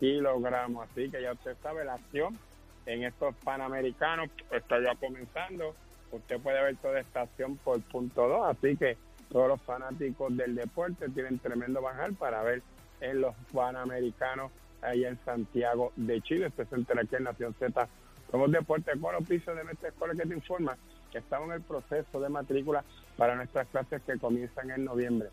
kilogramos. 0.00 0.88
Así 0.90 1.10
que 1.10 1.20
ya 1.20 1.32
usted 1.32 1.58
sabe, 1.62 1.84
la 1.84 1.94
acción 1.94 2.38
en 2.86 3.04
estos 3.04 3.34
Panamericanos 3.44 4.30
está 4.50 4.80
ya 4.80 4.94
comenzando. 4.94 5.74
Usted 6.10 6.40
puede 6.40 6.62
ver 6.62 6.76
toda 6.76 7.00
esta 7.00 7.20
acción 7.20 7.58
por 7.58 7.82
punto 7.82 8.26
2, 8.26 8.56
así 8.56 8.78
que 8.78 8.96
todos 9.30 9.48
los 9.48 9.62
fanáticos 9.62 10.36
del 10.36 10.54
deporte 10.54 11.08
tienen 11.10 11.38
tremendo 11.38 11.82
bajar 11.82 12.12
para 12.14 12.42
ver 12.42 12.62
en 13.00 13.20
los 13.20 13.34
Panamericanos 13.52 14.50
ahí 14.82 15.04
en 15.04 15.18
Santiago 15.24 15.92
de 15.96 16.20
Chile. 16.22 16.46
Este 16.46 16.64
se 16.66 16.74
entera 16.74 17.02
aquí 17.02 17.16
en 17.16 17.24
Nación 17.24 17.54
Z. 17.58 17.88
Somos 18.30 18.50
Deporte 18.50 18.92
con 19.00 19.14
los 19.14 19.26
pisos 19.26 19.56
de 19.56 19.64
nuestra 19.64 19.88
escuela 19.88 20.14
que 20.14 20.28
te 20.28 20.34
informa 20.34 20.76
que 21.10 21.18
estamos 21.18 21.48
en 21.48 21.54
el 21.54 21.62
proceso 21.62 22.20
de 22.20 22.28
matrícula 22.28 22.84
para 23.16 23.34
nuestras 23.34 23.66
clases 23.68 24.02
que 24.02 24.18
comienzan 24.18 24.70
en 24.70 24.84
noviembre. 24.84 25.30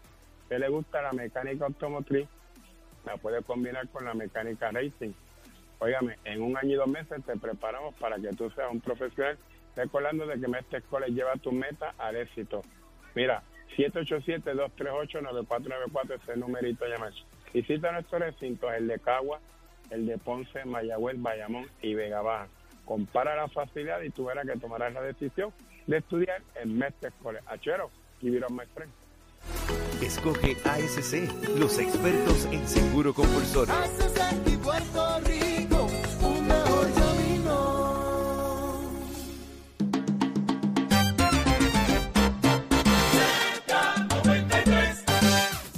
¿Qué 0.47 0.59
le 0.59 0.69
gusta 0.69 1.01
la 1.01 1.11
mecánica 1.11 1.65
automotriz? 1.65 2.27
La 3.05 3.17
puede 3.17 3.43
combinar 3.43 3.87
con 3.89 4.05
la 4.05 4.13
mecánica 4.13 4.71
racing. 4.71 5.11
Óigame, 5.79 6.17
en 6.23 6.41
un 6.41 6.57
año 6.57 6.71
y 6.71 6.75
dos 6.75 6.87
meses 6.87 7.23
te 7.25 7.37
preparamos 7.37 7.93
para 7.95 8.17
que 8.17 8.29
tú 8.29 8.49
seas 8.51 8.71
un 8.71 8.79
profesional, 8.79 9.37
recordando 9.75 10.25
de 10.25 10.39
que 10.39 10.47
Mestre 10.47 10.79
Escuela 10.79 11.07
lleva 11.07 11.33
tu 11.33 11.51
meta 11.51 11.93
al 11.97 12.15
éxito. 12.15 12.61
Mira, 13.13 13.43
787-238-9494 13.77 16.21
es 16.21 16.29
el 16.29 16.39
numerito 16.39 16.85
llamar. 16.85 17.11
Visita 17.53 17.91
nuestros 17.91 18.21
recintos, 18.21 18.73
el 18.73 18.87
de 18.87 18.99
Cagua, 18.99 19.39
el 19.89 20.05
de 20.05 20.17
Ponce, 20.17 20.65
Mayagüez, 20.65 21.21
Bayamón 21.21 21.67
y 21.81 21.93
Vega 21.93 22.21
Baja. 22.21 22.47
Compara 22.85 23.35
la 23.35 23.47
facilidad 23.47 24.01
y 24.01 24.09
tú 24.09 24.25
verás 24.25 24.45
que 24.45 24.59
tomarás 24.59 24.93
la 24.93 25.01
decisión 25.01 25.51
de 25.87 25.97
estudiar 25.97 26.41
en 26.61 26.77
Mestre 26.77 27.09
Escuela. 27.09 27.41
Achero, 27.47 27.89
give 28.21 28.37
it 28.37 28.43
up, 28.43 28.51
my 28.51 28.65
friend. 28.73 28.91
Escoge 30.01 30.57
ASC, 30.63 31.29
los 31.57 31.79
expertos 31.79 32.45
en 32.51 32.67
seguro 32.67 33.13
compulsorio. 33.13 33.73
Puerto 34.63 35.19
Rico, 35.19 35.44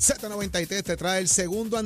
Z93 0.08 0.84
te 0.84 0.96
trae 0.96 1.20
el 1.20 1.28
segundo 1.28 1.78